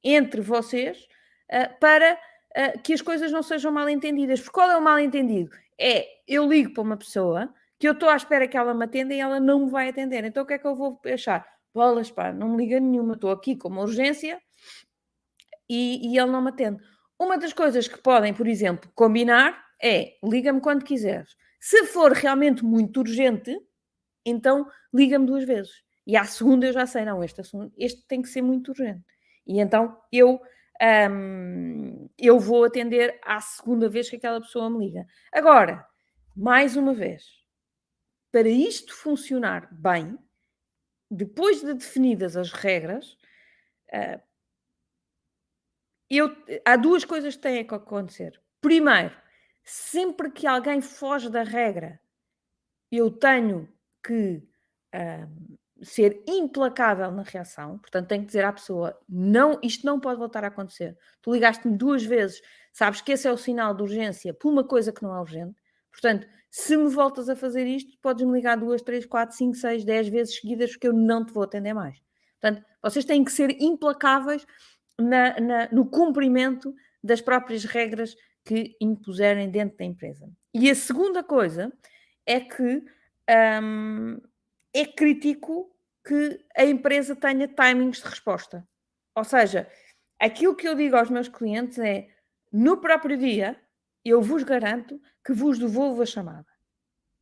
entre 0.03 0.41
vocês 0.41 1.07
uh, 1.51 1.79
para 1.79 2.19
uh, 2.55 2.81
que 2.81 2.93
as 2.93 3.01
coisas 3.01 3.31
não 3.31 3.43
sejam 3.43 3.71
mal 3.71 3.87
entendidas. 3.89 4.39
Porque 4.39 4.53
qual 4.53 4.69
é 4.69 4.77
o 4.77 4.81
mal 4.81 4.99
entendido? 4.99 5.51
É, 5.79 6.05
eu 6.27 6.47
ligo 6.47 6.73
para 6.73 6.83
uma 6.83 6.97
pessoa 6.97 7.53
que 7.77 7.87
eu 7.87 7.93
estou 7.93 8.09
à 8.09 8.15
espera 8.15 8.47
que 8.47 8.57
ela 8.57 8.73
me 8.73 8.85
atenda 8.85 9.13
e 9.13 9.19
ela 9.19 9.39
não 9.39 9.65
me 9.65 9.71
vai 9.71 9.89
atender. 9.89 10.23
Então 10.23 10.43
o 10.43 10.45
que 10.45 10.53
é 10.53 10.59
que 10.59 10.65
eu 10.65 10.75
vou 10.75 10.99
achar? 11.05 11.45
Bolas, 11.73 12.09
pá, 12.09 12.31
não 12.31 12.49
me 12.49 12.57
liga 12.57 12.79
nenhuma, 12.79 13.15
estou 13.15 13.31
aqui 13.31 13.55
com 13.55 13.67
uma 13.67 13.81
urgência 13.81 14.41
e, 15.69 16.09
e 16.09 16.17
ele 16.17 16.31
não 16.31 16.41
me 16.41 16.49
atende. 16.49 16.81
Uma 17.19 17.37
das 17.37 17.53
coisas 17.53 17.87
que 17.87 17.97
podem, 17.97 18.33
por 18.33 18.47
exemplo, 18.47 18.89
combinar 18.95 19.65
é 19.81 20.13
liga-me 20.23 20.61
quando 20.61 20.83
quiseres. 20.83 21.35
Se 21.59 21.85
for 21.85 22.11
realmente 22.11 22.63
muito 22.63 22.99
urgente, 22.99 23.57
então 24.25 24.67
liga-me 24.93 25.25
duas 25.25 25.43
vezes. 25.43 25.83
E 26.07 26.15
à 26.15 26.23
segunda 26.23 26.67
eu 26.67 26.73
já 26.73 26.85
sei, 26.85 27.03
não, 27.03 27.23
este, 27.23 27.41
assunto, 27.41 27.73
este 27.77 28.05
tem 28.07 28.21
que 28.21 28.29
ser 28.29 28.41
muito 28.41 28.69
urgente. 28.69 29.03
E 29.47 29.59
então 29.59 29.97
eu, 30.11 30.39
um, 30.81 32.09
eu 32.17 32.39
vou 32.39 32.63
atender 32.63 33.19
à 33.23 33.39
segunda 33.39 33.89
vez 33.89 34.09
que 34.09 34.15
aquela 34.15 34.41
pessoa 34.41 34.69
me 34.69 34.85
liga. 34.85 35.05
Agora, 35.31 35.87
mais 36.35 36.75
uma 36.75 36.93
vez, 36.93 37.23
para 38.31 38.49
isto 38.49 38.93
funcionar 38.93 39.67
bem, 39.71 40.17
depois 41.09 41.61
de 41.61 41.73
definidas 41.73 42.35
as 42.35 42.51
regras, 42.51 43.17
uh, 43.93 44.21
eu, 46.09 46.35
há 46.65 46.75
duas 46.75 47.05
coisas 47.05 47.35
que 47.35 47.41
têm 47.41 47.65
que 47.65 47.73
acontecer. 47.73 48.39
Primeiro, 48.61 49.15
sempre 49.63 50.29
que 50.31 50.45
alguém 50.45 50.81
foge 50.81 51.29
da 51.29 51.43
regra, 51.43 51.99
eu 52.91 53.09
tenho 53.09 53.67
que 54.03 54.43
um, 54.93 55.57
ser 55.81 56.23
implacável 56.27 57.11
na 57.11 57.23
reação, 57.23 57.77
portanto, 57.77 58.07
tenho 58.07 58.21
que 58.21 58.27
dizer 58.27 58.45
à 58.45 58.53
pessoa: 58.53 58.97
não, 59.07 59.59
isto 59.61 59.85
não 59.85 59.99
pode 59.99 60.19
voltar 60.19 60.43
a 60.43 60.47
acontecer. 60.47 60.97
Tu 61.21 61.33
ligaste-me 61.33 61.77
duas 61.77 62.03
vezes, 62.03 62.41
sabes 62.71 63.01
que 63.01 63.11
esse 63.11 63.27
é 63.27 63.31
o 63.31 63.37
sinal 63.37 63.73
de 63.73 63.83
urgência 63.83 64.33
por 64.33 64.51
uma 64.51 64.63
coisa 64.63 64.91
que 64.91 65.03
não 65.03 65.15
é 65.15 65.19
urgente. 65.19 65.55
Portanto, 65.91 66.27
se 66.49 66.75
me 66.75 66.89
voltas 66.89 67.29
a 67.29 67.35
fazer 67.35 67.65
isto, 67.65 67.97
podes 68.01 68.25
me 68.25 68.33
ligar 68.33 68.57
duas, 68.57 68.81
três, 68.81 69.05
quatro, 69.05 69.35
cinco, 69.35 69.55
seis, 69.55 69.83
dez 69.83 70.07
vezes 70.07 70.39
seguidas, 70.39 70.71
porque 70.71 70.87
eu 70.87 70.93
não 70.93 71.25
te 71.25 71.33
vou 71.33 71.43
atender 71.43 71.73
mais. 71.73 71.97
Portanto, 72.39 72.65
vocês 72.81 73.05
têm 73.05 73.23
que 73.23 73.31
ser 73.31 73.61
implacáveis 73.61 74.45
na, 74.99 75.39
na, 75.39 75.69
no 75.71 75.85
cumprimento 75.85 76.73
das 77.03 77.21
próprias 77.21 77.65
regras 77.65 78.15
que 78.43 78.75
impuserem 78.79 79.49
dentro 79.49 79.77
da 79.77 79.85
empresa. 79.85 80.29
E 80.53 80.69
a 80.69 80.75
segunda 80.75 81.23
coisa 81.23 81.73
é 82.25 82.39
que 82.39 82.83
hum, 83.61 84.21
é 84.75 84.85
crítico 84.85 85.71
que 86.05 86.45
a 86.55 86.65
empresa 86.65 87.15
tenha 87.15 87.47
timings 87.47 88.01
de 88.01 88.09
resposta. 88.09 88.67
Ou 89.15 89.23
seja, 89.23 89.67
aquilo 90.19 90.55
que 90.55 90.67
eu 90.67 90.75
digo 90.75 90.97
aos 90.97 91.09
meus 91.09 91.29
clientes 91.29 91.79
é: 91.79 92.07
no 92.51 92.77
próprio 92.77 93.17
dia, 93.17 93.59
eu 94.03 94.21
vos 94.21 94.43
garanto 94.43 95.01
que 95.25 95.33
vos 95.33 95.57
devolvo 95.57 96.01
a 96.01 96.05
chamada. 96.05 96.45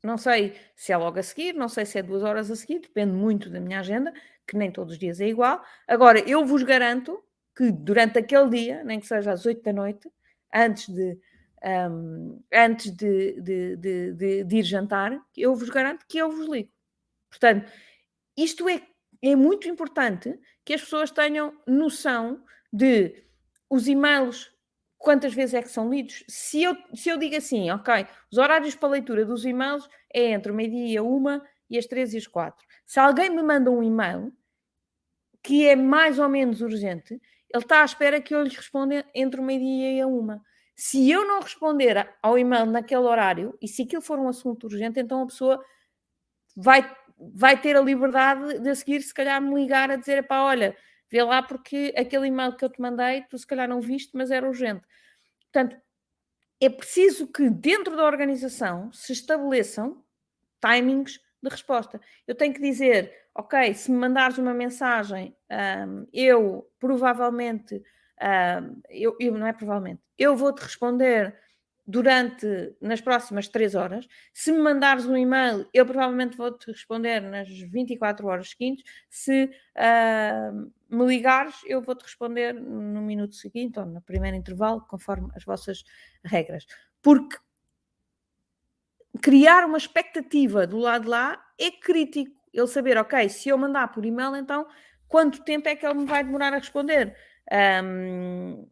Não 0.03 0.17
sei 0.17 0.59
se 0.75 0.91
é 0.91 0.97
logo 0.97 1.17
a 1.17 1.23
seguir, 1.23 1.53
não 1.53 1.69
sei 1.69 1.85
se 1.85 1.97
é 1.97 2.03
duas 2.03 2.23
horas 2.23 2.51
a 2.51 2.55
seguir, 2.55 2.79
depende 2.79 3.13
muito 3.13 3.49
da 3.49 3.59
minha 3.61 3.79
agenda, 3.79 4.11
que 4.45 4.57
nem 4.57 4.69
todos 4.69 4.93
os 4.93 4.99
dias 4.99 5.21
é 5.21 5.27
igual. 5.27 5.63
Agora, 5.87 6.19
eu 6.27 6.45
vos 6.45 6.63
garanto 6.63 7.23
que 7.55 7.71
durante 7.71 8.19
aquele 8.19 8.49
dia, 8.49 8.83
nem 8.83 8.99
que 8.99 9.07
seja 9.07 9.31
às 9.31 9.45
8 9.45 9.61
da 9.61 9.71
noite, 9.71 10.11
antes 10.53 10.89
de, 10.89 11.17
um, 11.63 12.43
antes 12.51 12.91
de, 12.91 13.39
de, 13.41 13.77
de, 13.77 14.43
de, 14.43 14.57
ir 14.57 14.63
jantar, 14.63 15.17
eu 15.37 15.55
vos 15.55 15.69
garanto 15.69 16.05
que 16.07 16.17
eu 16.17 16.29
vos 16.29 16.49
ligo. 16.49 16.69
Portanto, 17.33 17.71
isto 18.37 18.69
é, 18.69 18.81
é 19.21 19.35
muito 19.35 19.67
importante 19.67 20.39
que 20.63 20.73
as 20.73 20.81
pessoas 20.81 21.09
tenham 21.09 21.51
noção 21.65 22.43
de 22.71 23.23
os 23.67 23.87
e-mails, 23.87 24.51
quantas 24.99 25.33
vezes 25.33 25.55
é 25.55 25.61
que 25.63 25.69
são 25.69 25.89
lidos. 25.89 26.23
Se 26.27 26.61
eu, 26.61 26.77
se 26.93 27.09
eu 27.09 27.17
digo 27.17 27.35
assim, 27.35 27.71
ok, 27.71 28.05
os 28.31 28.37
horários 28.37 28.75
para 28.75 28.89
leitura 28.89 29.25
dos 29.25 29.45
e-mails 29.45 29.89
é 30.13 30.29
entre 30.31 30.51
o 30.51 30.55
meio-dia 30.55 31.01
uma 31.03 31.43
e 31.69 31.77
as 31.77 31.87
três 31.87 32.13
e 32.13 32.17
as 32.17 32.27
quatro. 32.27 32.65
Se 32.85 32.99
alguém 32.99 33.31
me 33.31 33.41
manda 33.41 33.71
um 33.71 33.81
e-mail 33.81 34.31
que 35.41 35.67
é 35.67 35.75
mais 35.75 36.19
ou 36.19 36.29
menos 36.29 36.61
urgente, 36.61 37.19
ele 37.49 37.63
está 37.63 37.81
à 37.81 37.85
espera 37.85 38.21
que 38.21 38.33
eu 38.33 38.43
lhe 38.43 38.55
responda 38.55 39.05
entre 39.13 39.41
o 39.41 39.43
meio-dia 39.43 39.93
e 39.93 40.01
a 40.01 40.07
uma. 40.07 40.41
Se 40.75 41.09
eu 41.09 41.27
não 41.27 41.41
responder 41.41 42.15
ao 42.21 42.37
e-mail 42.37 42.67
naquele 42.67 43.01
horário, 43.01 43.57
e 43.61 43.67
se 43.67 43.83
aquilo 43.83 44.01
for 44.01 44.19
um 44.19 44.27
assunto 44.27 44.65
urgente, 44.65 44.99
então 44.99 45.23
a 45.23 45.25
pessoa 45.25 45.63
vai, 46.55 46.95
vai 47.33 47.59
ter 47.59 47.75
a 47.75 47.81
liberdade 47.81 48.59
de 48.59 48.69
a 48.69 48.75
seguir, 48.75 49.01
se 49.01 49.13
calhar, 49.13 49.41
me 49.41 49.53
ligar 49.53 49.91
a 49.91 49.95
dizer: 49.95 50.27
pá, 50.27 50.41
olha, 50.41 50.75
vê 51.09 51.23
lá 51.23 51.43
porque 51.43 51.93
aquele 51.97 52.27
e-mail 52.27 52.55
que 52.55 52.65
eu 52.65 52.69
te 52.69 52.81
mandei, 52.81 53.23
tu 53.29 53.37
se 53.37 53.47
calhar 53.47 53.67
não 53.67 53.79
viste, 53.79 54.11
mas 54.13 54.31
era 54.31 54.47
urgente. 54.47 54.85
Portanto, 55.51 55.77
é 56.59 56.69
preciso 56.69 57.27
que 57.27 57.49
dentro 57.49 57.95
da 57.95 58.05
organização 58.05 58.91
se 58.91 59.13
estabeleçam 59.13 60.03
timings 60.61 61.19
de 61.41 61.49
resposta. 61.49 61.99
Eu 62.25 62.35
tenho 62.35 62.53
que 62.53 62.61
dizer, 62.61 63.13
ok, 63.35 63.73
se 63.73 63.91
me 63.91 63.97
mandares 63.97 64.37
uma 64.37 64.53
mensagem, 64.53 65.35
um, 65.51 66.07
eu 66.13 66.65
provavelmente, 66.79 67.75
um, 67.75 68.81
eu, 68.89 69.15
eu, 69.19 69.33
não 69.33 69.45
é 69.45 69.51
provavelmente, 69.51 70.01
eu 70.17 70.35
vou-te 70.35 70.61
responder 70.61 71.37
durante, 71.85 72.75
nas 72.79 73.01
próximas 73.01 73.47
3 73.47 73.75
horas. 73.75 74.07
Se 74.33 74.51
me 74.51 74.59
mandares 74.59 75.05
um 75.05 75.17
e-mail, 75.17 75.67
eu 75.73 75.85
provavelmente 75.85 76.37
vou-te 76.37 76.71
responder 76.71 77.19
nas 77.21 77.49
24 77.49 78.25
horas 78.27 78.49
seguintes. 78.49 78.83
Se 79.09 79.45
uh, 79.45 80.71
me 80.89 81.05
ligares, 81.05 81.55
eu 81.65 81.81
vou-te 81.81 82.03
responder 82.03 82.53
no 82.53 83.01
minuto 83.01 83.35
seguinte 83.35 83.79
ou 83.79 83.85
no 83.85 84.01
primeiro 84.01 84.37
intervalo, 84.37 84.81
conforme 84.87 85.29
as 85.35 85.43
vossas 85.43 85.83
regras. 86.23 86.65
Porque 87.01 87.37
criar 89.21 89.65
uma 89.65 89.77
expectativa 89.77 90.65
do 90.65 90.77
lado 90.77 91.03
de 91.03 91.09
lá 91.09 91.43
é 91.59 91.69
crítico. 91.69 92.31
Ele 92.53 92.67
saber, 92.67 92.97
ok, 92.97 93.27
se 93.29 93.49
eu 93.49 93.57
mandar 93.57 93.91
por 93.91 94.05
e-mail, 94.05 94.35
então 94.35 94.65
quanto 95.07 95.43
tempo 95.43 95.67
é 95.67 95.75
que 95.75 95.85
ele 95.85 95.99
me 95.99 96.05
vai 96.05 96.23
demorar 96.23 96.53
a 96.53 96.57
responder? 96.57 97.15
Um, 97.83 98.67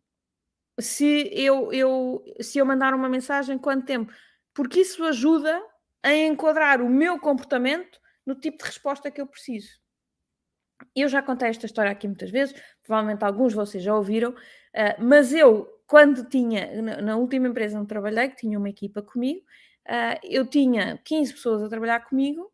se 0.80 1.30
eu, 1.34 1.72
eu, 1.74 2.24
se 2.40 2.60
eu 2.60 2.66
mandar 2.66 2.94
uma 2.94 3.10
mensagem, 3.10 3.58
quanto 3.58 3.86
tempo? 3.86 4.12
Porque 4.54 4.82
isso 4.82 5.04
ajuda 5.04 5.62
a 6.04 6.14
enquadrar 6.14 6.82
o 6.82 6.90
meu 6.90 7.20
comportamento 7.20 8.00
no 8.26 8.36
tipo 8.36 8.58
de 8.60 8.66
resposta 8.66 9.12
que 9.12 9.22
eu 9.22 9.28
preciso. 9.28 9.80
Eu 10.96 11.08
já 11.08 11.22
contei 11.22 11.50
esta 11.50 11.66
história 11.66 11.92
aqui 11.92 12.08
muitas 12.08 12.32
vezes, 12.32 12.56
provavelmente 12.84 13.24
alguns 13.24 13.50
de 13.50 13.56
vocês 13.56 13.84
já 13.84 13.96
ouviram, 13.96 14.32
uh, 14.32 14.36
mas 15.00 15.34
eu, 15.34 15.68
quando 15.86 16.28
tinha, 16.28 16.82
na, 16.82 17.16
última 17.18 17.48
empresa 17.48 17.78
onde 17.78 17.88
trabalhei, 17.88 18.30
que 18.30 18.38
tinha 18.38 18.58
uma 18.58 18.70
equipa 18.70 19.02
comigo, 19.02 19.42
uh, 19.88 20.20
eu 20.24 20.46
tinha 20.46 21.00
15 21.06 21.34
pessoas 21.34 21.64
a 21.64 21.70
trabalhar 21.70 22.00
comigo 22.02 22.52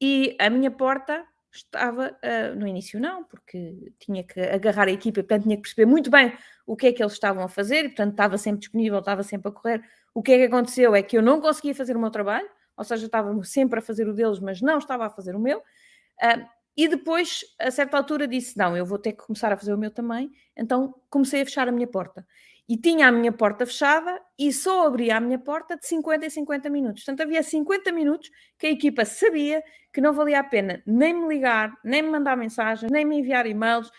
e 0.00 0.36
a 0.40 0.50
minha 0.50 0.70
porta 0.70 1.24
estava, 1.58 2.10
uh, 2.10 2.58
no 2.58 2.66
início 2.66 3.00
não, 3.00 3.24
porque 3.24 3.92
tinha 3.98 4.24
que 4.24 4.40
agarrar 4.40 4.88
a 4.88 4.92
equipa, 4.92 5.22
portanto 5.22 5.44
tinha 5.44 5.56
que 5.56 5.62
perceber 5.62 5.86
muito 5.86 6.10
bem 6.10 6.32
o 6.66 6.76
que 6.76 6.88
é 6.88 6.92
que 6.92 7.02
eles 7.02 7.12
estavam 7.12 7.44
a 7.44 7.48
fazer, 7.48 7.84
e, 7.84 7.88
portanto 7.88 8.12
estava 8.12 8.38
sempre 8.38 8.60
disponível, 8.60 8.98
estava 8.98 9.22
sempre 9.22 9.48
a 9.48 9.52
correr. 9.52 9.82
O 10.14 10.22
que 10.22 10.32
é 10.32 10.38
que 10.38 10.44
aconteceu 10.44 10.94
é 10.94 11.02
que 11.02 11.16
eu 11.16 11.22
não 11.22 11.40
conseguia 11.40 11.74
fazer 11.74 11.96
o 11.96 12.00
meu 12.00 12.10
trabalho, 12.10 12.48
ou 12.76 12.84
seja, 12.84 13.06
estava 13.06 13.42
sempre 13.44 13.78
a 13.78 13.82
fazer 13.82 14.08
o 14.08 14.12
deles, 14.12 14.40
mas 14.40 14.60
não 14.60 14.78
estava 14.78 15.06
a 15.06 15.10
fazer 15.10 15.34
o 15.36 15.40
meu. 15.40 15.58
Uh, 15.58 16.46
e 16.76 16.88
depois, 16.88 17.44
a 17.60 17.70
certa 17.70 17.96
altura, 17.96 18.26
disse: 18.26 18.56
Não, 18.58 18.76
eu 18.76 18.84
vou 18.84 18.98
ter 18.98 19.12
que 19.12 19.24
começar 19.24 19.52
a 19.52 19.56
fazer 19.56 19.72
o 19.72 19.78
meu 19.78 19.90
também. 19.90 20.32
Então 20.56 20.94
comecei 21.08 21.42
a 21.42 21.44
fechar 21.44 21.68
a 21.68 21.72
minha 21.72 21.86
porta. 21.86 22.26
E 22.68 22.76
tinha 22.76 23.08
a 23.08 23.12
minha 23.12 23.30
porta 23.30 23.66
fechada 23.66 24.20
e 24.38 24.52
só 24.52 24.86
abria 24.86 25.16
a 25.16 25.20
minha 25.20 25.38
porta 25.38 25.76
de 25.76 25.86
50 25.86 26.26
em 26.26 26.30
50 26.30 26.70
minutos. 26.70 27.04
Portanto, 27.04 27.22
havia 27.22 27.42
50 27.42 27.92
minutos 27.92 28.30
que 28.58 28.66
a 28.66 28.70
equipa 28.70 29.04
sabia 29.04 29.62
que 29.92 30.00
não 30.00 30.12
valia 30.12 30.40
a 30.40 30.44
pena 30.44 30.82
nem 30.86 31.12
me 31.14 31.28
ligar, 31.28 31.72
nem 31.84 32.02
me 32.02 32.10
mandar 32.10 32.36
mensagens, 32.36 32.90
nem 32.90 33.04
me 33.04 33.18
enviar 33.18 33.46
e-mails, 33.46 33.90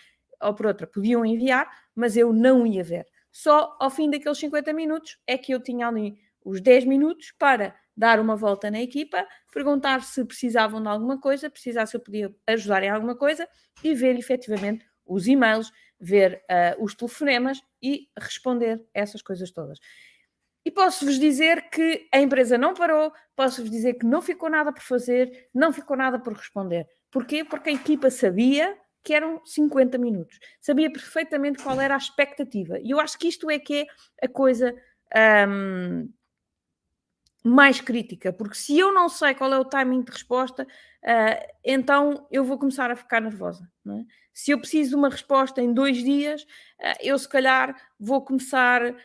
ou 0.41 0.53
por 0.53 0.65
outra, 0.65 0.87
podiam 0.87 1.25
enviar, 1.25 1.69
mas 1.95 2.17
eu 2.17 2.33
não 2.33 2.65
ia 2.65 2.83
ver. 2.83 3.05
Só 3.31 3.75
ao 3.79 3.89
fim 3.89 4.09
daqueles 4.09 4.37
50 4.39 4.73
minutos 4.73 5.17
é 5.27 5.37
que 5.37 5.53
eu 5.53 5.61
tinha 5.61 5.87
ali 5.87 6.17
os 6.43 6.61
10 6.61 6.85
minutos 6.85 7.33
para 7.37 7.75
dar 7.95 8.19
uma 8.19 8.35
volta 8.35 8.69
na 8.69 8.81
equipa, 8.81 9.25
perguntar 9.53 10.03
se 10.03 10.23
precisavam 10.25 10.81
de 10.81 10.87
alguma 10.87 11.19
coisa, 11.19 11.49
precisar 11.49 11.85
se 11.85 11.95
eu 11.95 12.01
podia 12.01 12.33
ajudar 12.47 12.83
em 12.83 12.89
alguma 12.89 13.15
coisa 13.15 13.47
e 13.83 13.93
ver 13.93 14.17
efetivamente 14.17 14.85
os 15.05 15.27
e-mails, 15.27 15.71
ver 15.99 16.43
uh, 16.49 16.83
os 16.83 16.95
telefonemas 16.95 17.61
e 17.81 18.09
responder 18.17 18.83
essas 18.93 19.21
coisas 19.21 19.51
todas. 19.51 19.79
E 20.65 20.71
posso-vos 20.71 21.19
dizer 21.19 21.69
que 21.69 22.07
a 22.11 22.19
empresa 22.19 22.57
não 22.57 22.73
parou, 22.73 23.13
posso-vos 23.35 23.69
dizer 23.69 23.93
que 23.93 24.05
não 24.05 24.21
ficou 24.21 24.49
nada 24.49 24.73
por 24.73 24.81
fazer, 24.81 25.49
não 25.53 25.71
ficou 25.71 25.95
nada 25.95 26.19
por 26.19 26.33
responder. 26.33 26.87
Porquê? 27.11 27.45
Porque 27.45 27.69
a 27.69 27.73
equipa 27.73 28.09
sabia 28.09 28.75
que 29.03 29.13
eram 29.13 29.39
50 29.45 29.99
minutos, 29.99 30.39
sabia 30.59 30.91
perfeitamente 30.91 31.61
qual 31.61 31.79
era 31.79 31.93
a 31.93 31.97
expectativa. 31.97 32.79
E 32.79 32.89
eu 32.89 32.99
acho 32.99 33.19
que 33.19 33.27
isto 33.27 33.49
é 33.51 33.59
que 33.59 33.81
é 34.21 34.25
a 34.25 34.27
coisa 34.27 34.75
um, 35.47 36.11
mais 37.43 37.79
crítica, 37.79 38.33
porque 38.33 38.55
se 38.55 38.79
eu 38.79 38.91
não 38.91 39.07
sei 39.07 39.35
qual 39.35 39.53
é 39.53 39.59
o 39.59 39.65
timing 39.65 40.01
de 40.01 40.11
resposta, 40.11 40.65
uh, 41.05 41.53
então 41.63 42.27
eu 42.31 42.43
vou 42.43 42.57
começar 42.57 42.91
a 42.91 42.95
ficar 42.95 43.21
nervosa. 43.21 43.69
É? 43.87 44.03
Se 44.33 44.51
eu 44.51 44.59
preciso 44.59 44.91
de 44.91 44.95
uma 44.95 45.09
resposta 45.09 45.61
em 45.61 45.73
dois 45.73 45.97
dias, 45.97 46.43
uh, 46.43 46.97
eu 47.01 47.17
se 47.17 47.29
calhar 47.29 47.75
vou 47.99 48.21
começar, 48.21 48.83
uh, 48.83 48.95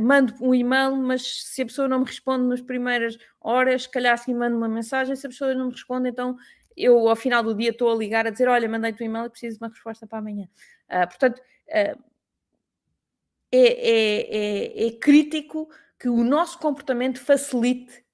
mando 0.00 0.34
um 0.40 0.54
e-mail, 0.54 0.96
mas 0.96 1.44
se 1.44 1.62
a 1.62 1.66
pessoa 1.66 1.88
não 1.88 2.00
me 2.00 2.06
responde 2.06 2.46
nas 2.46 2.60
primeiras 2.60 3.16
horas, 3.40 3.84
se 3.84 3.90
calhar 3.90 4.14
assim 4.14 4.34
mando 4.34 4.56
uma 4.56 4.68
mensagem, 4.68 5.16
se 5.16 5.26
a 5.26 5.30
pessoa 5.30 5.54
não 5.54 5.66
me 5.66 5.72
responde, 5.72 6.08
então 6.08 6.36
eu 6.76 7.08
ao 7.08 7.16
final 7.16 7.42
do 7.42 7.54
dia 7.54 7.70
estou 7.70 7.90
a 7.90 7.96
ligar 7.96 8.26
a 8.26 8.30
dizer, 8.30 8.48
olha, 8.48 8.68
mandei-te 8.68 9.02
um 9.02 9.06
e-mail 9.06 9.30
preciso 9.30 9.58
de 9.58 9.64
uma 9.64 9.70
resposta 9.70 10.06
para 10.06 10.18
amanhã. 10.18 10.48
portanto, 10.88 11.42
é, 11.66 11.96
é, 13.50 14.86
é, 14.86 14.86
é 14.86 14.90
crítico 14.92 15.68
que 15.98 16.08
o 16.08 16.22
nosso 16.22 16.58
comportamento 16.58 17.18
facilite 17.20 18.04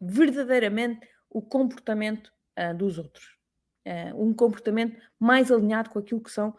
verdadeiramente 0.00 1.08
o 1.30 1.40
comportamento 1.40 2.32
uh, 2.58 2.76
dos 2.76 2.98
outros. 2.98 3.36
Uh, 3.86 4.22
um 4.22 4.34
comportamento 4.34 5.00
mais 5.18 5.50
alinhado 5.50 5.90
com 5.90 5.98
aquilo 5.98 6.20
que 6.20 6.30
são 6.30 6.54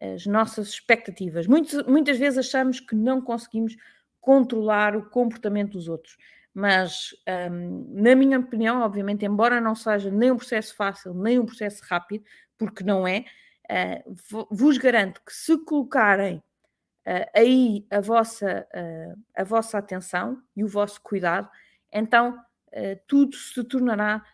as 0.00 0.26
nossas 0.26 0.68
expectativas. 0.68 1.46
Muitos, 1.46 1.86
muitas 1.86 2.18
vezes 2.18 2.38
achamos 2.38 2.80
que 2.80 2.94
não 2.94 3.20
conseguimos 3.20 3.76
controlar 4.20 4.96
o 4.96 5.08
comportamento 5.08 5.72
dos 5.72 5.88
outros, 5.88 6.16
mas, 6.52 7.10
um, 7.50 8.00
na 8.00 8.14
minha 8.14 8.38
opinião, 8.38 8.80
obviamente, 8.80 9.24
embora 9.24 9.60
não 9.60 9.74
seja 9.74 10.10
nem 10.10 10.30
um 10.30 10.36
processo 10.36 10.74
fácil, 10.74 11.12
nem 11.12 11.38
um 11.38 11.46
processo 11.46 11.82
rápido, 11.88 12.24
porque 12.56 12.84
não 12.84 13.06
é, 13.06 13.24
uh, 13.70 14.46
vos 14.50 14.78
garanto 14.78 15.20
que 15.24 15.32
se 15.32 15.58
colocarem 15.64 16.36
uh, 16.36 17.30
aí 17.34 17.86
a 17.90 18.00
vossa, 18.00 18.66
uh, 18.74 19.22
a 19.36 19.44
vossa 19.44 19.78
atenção 19.78 20.40
e 20.56 20.64
o 20.64 20.68
vosso 20.68 21.00
cuidado, 21.02 21.48
então 21.92 22.38
uh, 22.38 23.00
tudo 23.06 23.34
se 23.36 23.62
tornará 23.64 24.24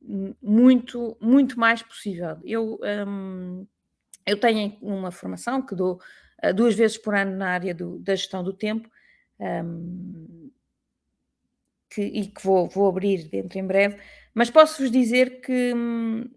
muito, 0.00 1.16
muito 1.20 1.58
mais 1.58 1.82
possível. 1.82 2.38
Eu, 2.44 2.78
um, 3.06 3.66
eu 4.26 4.38
tenho 4.38 4.76
uma 4.80 5.10
formação 5.10 5.60
que 5.60 5.74
dou 5.74 6.00
duas 6.54 6.74
vezes 6.74 6.96
por 6.96 7.14
ano 7.14 7.36
na 7.36 7.50
área 7.50 7.74
do, 7.74 7.98
da 7.98 8.14
gestão 8.14 8.42
do 8.42 8.52
tempo. 8.52 8.88
Um, 9.38 10.50
que, 11.90 12.02
e 12.02 12.26
que 12.28 12.42
vou, 12.42 12.68
vou 12.68 12.88
abrir 12.88 13.28
dentro 13.28 13.58
em 13.58 13.66
breve, 13.66 14.00
mas 14.32 14.48
posso-vos 14.48 14.90
dizer 14.90 15.40
que 15.40 15.74
hum, 15.74 16.30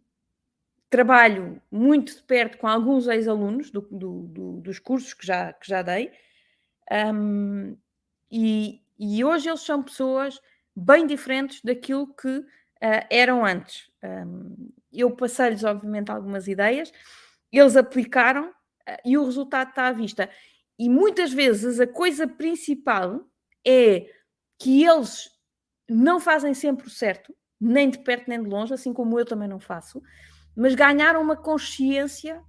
trabalho 0.90 1.62
muito 1.72 2.16
de 2.16 2.24
perto 2.24 2.58
com 2.58 2.68
alguns 2.68 3.08
ex-alunos 3.08 3.70
do, 3.70 3.82
do, 3.82 4.22
do, 4.28 4.62
dos 4.62 4.80
cursos 4.80 5.14
que 5.14 5.26
já, 5.26 5.54
que 5.54 5.68
já 5.68 5.84
dei, 5.84 6.12
um, 7.14 7.78
e, 8.32 8.82
e, 9.00 9.24
hoje 9.24 9.48
eles 9.48 9.62
são 9.62 9.84
pessoas 9.84 10.42
bem 10.76 11.06
diferentes 11.06 11.62
daquilo 11.62 12.08
que 12.16 12.44
uh, 12.84 13.06
eram 13.10 13.46
antes. 13.46 13.90
Um, 14.04 14.72
eu 14.92 15.12
passei-lhes, 15.16 15.64
obviamente, 15.64 16.12
algumas 16.12 16.48
ideias, 16.48 16.92
eles 17.52 17.76
aplicaram 17.76 18.50
uh, 18.50 18.98
e 19.06 19.18
o 19.18 19.26
resultado 19.26 19.70
está 19.70 19.88
à 19.88 19.92
vista. 19.92 20.30
E 20.78 20.90
muitas 20.90 21.32
vezes 21.32 21.80
a 21.80 21.88
coisa 21.88 22.28
principal 22.28 23.26
é 23.66 24.08
que 24.60 24.84
eles 24.84 25.30
não 25.90 26.20
fazem 26.20 26.54
sempre 26.54 26.88
o 26.88 26.90
certo, 26.90 27.36
nem 27.60 27.90
de 27.90 28.00
perto 28.00 28.28
nem 28.28 28.42
de 28.42 28.50
longe, 28.50 28.74
assim 28.74 28.94
como 28.94 29.20
eu 29.20 29.26
também 29.26 29.48
não 29.48 29.60
faço 29.60 30.02
mas 30.56 30.76
ganharam 30.76 31.22
uma 31.22 31.36
consciência 31.36 32.42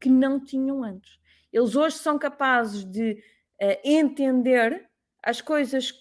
que 0.00 0.08
não 0.08 0.42
tinham 0.42 0.82
antes. 0.82 1.18
Eles 1.52 1.74
hoje 1.74 1.96
são 1.96 2.18
capazes 2.18 2.84
de 2.84 3.12
uh, 3.62 3.78
entender 3.84 4.88
as 5.22 5.40
coisas 5.40 5.92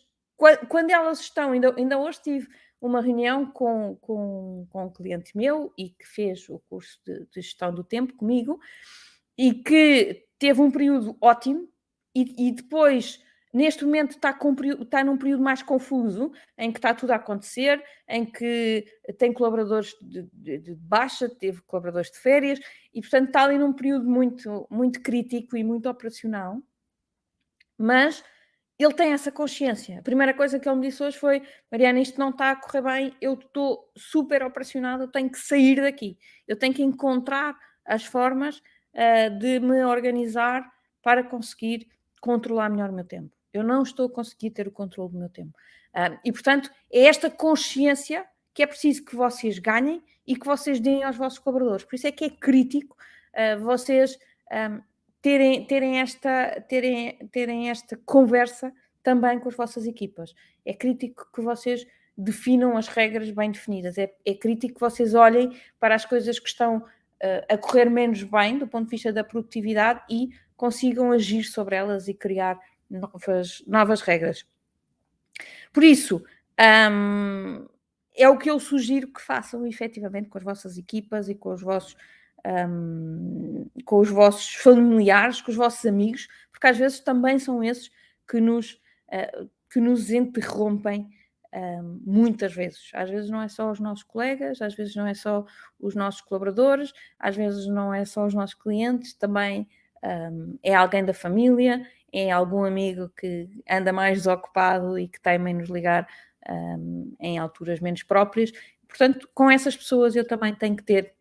quando 0.68 0.90
elas 0.90 1.22
estão. 1.22 1.52
Ainda, 1.52 1.74
ainda 1.78 1.98
hoje 1.98 2.22
tive 2.22 2.48
uma 2.84 3.02
reunião 3.02 3.46
com, 3.46 3.96
com, 4.02 4.68
com 4.70 4.86
um 4.86 4.90
cliente 4.92 5.36
meu 5.38 5.74
e 5.78 5.90
que 5.90 6.06
fez 6.06 6.50
o 6.50 6.60
curso 6.70 7.00
de, 7.06 7.26
de 7.28 7.42
gestão 7.42 7.74
do 7.74 7.84
tempo 7.84 8.14
comigo 8.14 8.60
e 9.38 9.54
que 9.54 10.26
teve 10.38 10.62
um 10.62 10.70
período 10.70 11.18
ótimo 11.22 11.70
e, 12.14 12.48
e 12.48 12.52
depois 12.52 13.24
neste 13.54 13.86
momento 13.86 14.12
está, 14.12 14.34
com, 14.34 14.54
está 14.82 15.02
num 15.02 15.18
período 15.18 15.42
mais 15.42 15.64
confuso, 15.64 16.34
em 16.58 16.74
que 16.74 16.80
está 16.80 16.94
tudo 16.94 17.12
a 17.12 17.16
acontecer, 17.16 17.82
em 18.10 18.26
que 18.26 18.86
tem 19.18 19.32
colaboradores 19.32 19.96
de, 20.02 20.28
de, 20.34 20.58
de, 20.58 20.76
baixa, 20.76 21.30
teve 21.30 21.62
colaboradores 21.62 22.12
de 22.12 22.18
férias, 22.18 22.60
e 22.94 23.00
portanto 23.00 23.28
está 23.28 23.44
ali 23.44 23.58
num 23.58 23.72
período 23.72 24.10
muito, 24.10 24.68
muito 24.70 25.02
crítico 25.02 25.56
e 25.56 25.64
muito 25.64 25.88
operacional. 25.88 26.62
Mas 27.78 28.24
ele 28.84 28.94
tem 28.94 29.14
essa 29.14 29.32
consciência. 29.32 30.00
A 30.00 30.02
primeira 30.02 30.34
coisa 30.34 30.60
que 30.60 30.68
ele 30.68 30.76
me 30.78 30.88
disse 30.88 31.02
hoje 31.04 31.18
foi: 31.18 31.42
Mariana, 31.72 32.00
isto 32.00 32.20
não 32.20 32.30
está 32.30 32.52
a 32.52 32.56
correr 32.56 32.82
bem, 32.82 33.18
eu 33.22 33.34
estou 33.34 33.92
super 33.96 34.44
operacionado, 34.44 35.04
eu 35.04 35.08
tenho 35.08 35.30
que 35.30 35.40
sair 35.40 35.82
daqui, 35.82 36.18
eu 36.48 36.58
tenho 36.58 36.74
que 36.74 36.84
encontrar 36.84 37.56
as 37.86 38.06
formas 38.06 38.58
uh, 38.58 39.38
de 39.40 39.60
me 39.60 39.84
organizar 39.84 40.70
para 41.02 41.24
conseguir 41.24 41.88
controlar 42.22 42.70
melhor 42.70 42.90
o 42.90 42.94
meu 42.94 43.06
tempo. 43.06 43.32
Eu 43.54 43.64
não 43.64 43.84
estou 43.84 44.08
a 44.08 44.12
conseguir 44.12 44.52
ter 44.52 44.68
o 44.68 44.72
controle 44.72 45.12
do 45.12 45.20
meu 45.20 45.30
tempo. 45.30 45.52
Uh, 45.94 46.18
e, 46.26 46.32
portanto, 46.32 46.72
é 46.92 47.04
esta 47.04 47.30
consciência 47.30 48.26
que 48.54 48.64
é 48.64 48.68
preciso 48.68 49.04
que 49.04 49.16
vocês 49.16 49.60
ganhem 49.60 50.04
e 50.26 50.36
que 50.36 50.46
vocês 50.46 50.80
deem 50.80 51.04
aos 51.04 51.18
vossos 51.18 51.40
colaboradores. 51.40 51.86
Por 51.86 51.96
isso 51.96 52.08
é 52.08 52.12
que 52.12 52.26
é 52.26 52.30
crítico 52.30 52.96
uh, 53.34 53.60
vocês 53.62 54.18
um, 54.52 54.82
terem, 55.24 55.66
terem, 55.66 56.02
esta, 56.02 56.62
terem, 56.68 57.18
terem 57.32 57.70
esta 57.70 57.98
conversa 58.06 58.74
também 59.02 59.40
com 59.40 59.48
as 59.48 59.56
vossas 59.56 59.88
equipas. 59.88 60.36
É 60.66 60.74
crítico 60.74 61.30
que 61.34 61.42
vocês 61.42 61.88
definam 62.16 62.78
as 62.78 62.90
regras 62.90 63.32
bem 63.32 63.50
definidas. 63.50 63.98
É, 63.98 64.14
é 64.26 64.34
crítico 64.36 64.76
que 64.76 64.82
vocês 64.82 65.16
olhem 65.16 65.58
para 65.80 65.96
as 65.96 66.06
coisas 66.06 66.38
que 66.40 66.50
estão 66.50 66.80
uh, 66.80 66.84
a 67.50 67.58
correr 67.58 67.90
menos 67.90 68.22
bem 68.22 68.60
do 68.60 68.68
ponto 68.68 68.84
de 68.84 68.92
vista 68.92 69.14
da 69.14 69.24
produtividade 69.24 70.02
e 70.10 70.30
consigam 70.58 71.12
agir 71.14 71.46
sobre 71.46 71.78
elas 71.78 72.10
e 72.10 72.14
criar 72.14 72.60
novas, 72.90 73.64
novas 73.66 74.02
regras. 74.02 74.46
Por 75.72 75.86
isso, 75.86 76.22
um, 76.92 77.66
é 78.14 78.28
o 78.28 78.38
que 78.38 78.50
eu 78.50 78.60
sugiro 78.60 79.08
que 79.08 79.22
façam 79.22 79.66
efetivamente 79.66 80.28
com 80.28 80.38
as 80.38 80.44
vossas 80.44 80.78
equipas 80.78 81.30
e 81.30 81.36
com 81.36 81.54
os 81.54 81.62
vossos, 81.62 81.96
um, 82.46 83.66
com 83.86 84.00
os 84.00 84.10
vossos 84.10 84.54
familiares, 84.56 85.42
com 85.42 85.52
os 85.52 85.58
vossos 85.58 85.86
amigos, 85.86 86.28
porque 86.52 86.68
às 86.68 86.78
vezes 86.78 87.00
também 87.00 87.40
são 87.40 87.64
esses 87.64 87.90
que 88.30 88.40
nos, 88.40 88.74
uh, 89.10 89.50
que 89.72 89.80
nos 89.80 90.12
interrompem 90.12 91.10
um, 91.54 92.02
muitas 92.06 92.54
vezes. 92.54 92.90
Às 92.94 93.10
vezes 93.10 93.30
não 93.30 93.42
é 93.42 93.48
só 93.48 93.72
os 93.72 93.80
nossos 93.80 94.04
colegas, 94.04 94.62
às 94.62 94.76
vezes 94.76 94.96
não 94.96 95.08
é 95.08 95.14
só 95.14 95.46
os 95.80 95.96
nossos 95.96 96.22
colaboradores, 96.22 96.94
às 97.20 97.36
vezes 97.36 97.68
não 97.68 97.94
é 97.94 98.06
só 98.06 98.26
os 98.26 98.34
nossos 98.34 98.56
clientes, 98.56 99.14
também 99.14 99.68
um, 100.04 100.58
é 100.62 100.74
alguém 100.74 101.06
da 101.06 101.14
família, 101.14 101.86
é 102.12 102.30
algum 102.30 102.64
amigo 102.64 103.10
que 103.10 103.50
anda 103.70 103.92
mais 103.92 104.20
desocupado 104.20 105.00
e 105.00 105.08
que 105.08 105.20
teima 105.20 105.50
em 105.50 105.56
nos 105.56 105.70
ligar 105.70 106.08
em 107.20 107.38
alturas 107.38 107.80
menos 107.80 108.04
próprias. 108.04 108.52
Portanto, 108.88 109.30
com 109.34 109.50
essas 109.50 109.76
pessoas 109.78 110.16
eu 110.16 110.28
também 110.28 110.54
tenho 110.54 110.76
que 110.76 110.84
ter 110.84 111.16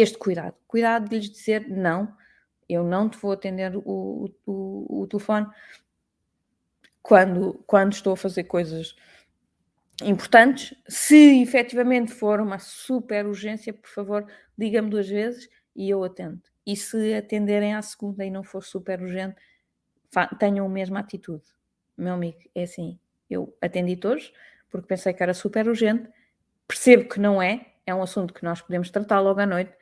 este 0.00 0.18
cuidado. 0.18 0.54
Cuidado 0.66 1.08
de 1.08 1.16
lhes 1.16 1.30
dizer 1.30 1.68
não, 1.68 2.14
eu 2.68 2.84
não 2.84 3.08
te 3.08 3.18
vou 3.18 3.32
atender 3.32 3.76
o, 3.76 4.30
o, 4.46 5.02
o 5.02 5.06
telefone 5.06 5.46
quando, 7.02 7.62
quando 7.66 7.92
estou 7.92 8.12
a 8.12 8.16
fazer 8.16 8.44
coisas 8.44 8.94
importantes. 10.02 10.74
Se 10.88 11.40
efetivamente 11.42 12.12
for 12.12 12.40
uma 12.40 12.58
super 12.58 13.26
urgência, 13.26 13.72
por 13.72 13.88
favor, 13.88 14.26
diga-me 14.56 14.90
duas 14.90 15.08
vezes 15.08 15.48
e 15.74 15.88
eu 15.88 16.04
atendo. 16.04 16.42
E 16.66 16.76
se 16.76 17.14
atenderem 17.14 17.74
à 17.74 17.82
segunda 17.82 18.24
e 18.24 18.30
não 18.30 18.44
for 18.44 18.62
super 18.62 19.00
urgente, 19.00 19.36
tenham 20.38 20.66
a 20.66 20.68
mesma 20.68 21.00
atitude. 21.00 21.44
Meu 21.96 22.14
amigo, 22.14 22.38
é 22.54 22.64
assim, 22.64 22.98
eu 23.28 23.56
atendi 23.60 23.96
todos 23.96 24.32
porque 24.70 24.86
pensei 24.86 25.14
que 25.14 25.22
era 25.22 25.32
super 25.32 25.66
urgente, 25.66 26.08
percebo 26.66 27.08
que 27.08 27.18
não 27.18 27.40
é, 27.40 27.72
é 27.86 27.94
um 27.94 28.02
assunto 28.02 28.34
que 28.34 28.44
nós 28.44 28.60
podemos 28.60 28.90
tratar 28.90 29.20
logo 29.20 29.40
à 29.40 29.46
noite, 29.46 29.72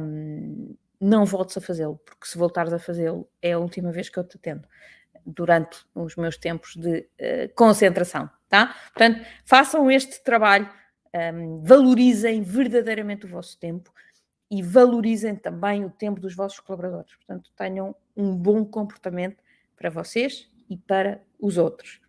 um, 0.00 0.74
não 1.00 1.24
voltes 1.24 1.56
a 1.56 1.60
fazê-lo, 1.60 1.96
porque 2.04 2.26
se 2.26 2.36
voltares 2.36 2.72
a 2.72 2.78
fazê-lo 2.78 3.28
é 3.40 3.52
a 3.52 3.58
última 3.58 3.92
vez 3.92 4.08
que 4.08 4.18
eu 4.18 4.24
te 4.24 4.36
atendo 4.36 4.66
durante 5.24 5.78
os 5.94 6.16
meus 6.16 6.36
tempos 6.36 6.74
de 6.76 7.00
uh, 7.00 7.54
concentração, 7.54 8.28
tá? 8.48 8.74
Portanto, 8.92 9.24
façam 9.44 9.90
este 9.90 10.22
trabalho, 10.22 10.68
um, 11.34 11.62
valorizem 11.62 12.42
verdadeiramente 12.42 13.26
o 13.26 13.28
vosso 13.28 13.58
tempo 13.58 13.92
e 14.50 14.62
valorizem 14.62 15.36
também 15.36 15.84
o 15.84 15.90
tempo 15.90 16.20
dos 16.20 16.34
vossos 16.34 16.58
colaboradores. 16.60 17.14
Portanto, 17.16 17.50
tenham 17.54 17.94
um 18.16 18.34
bom 18.34 18.64
comportamento 18.64 19.42
para 19.76 19.90
vocês 19.90 20.50
e 20.68 20.76
para 20.76 21.22
os 21.38 21.58
outros. 21.58 22.00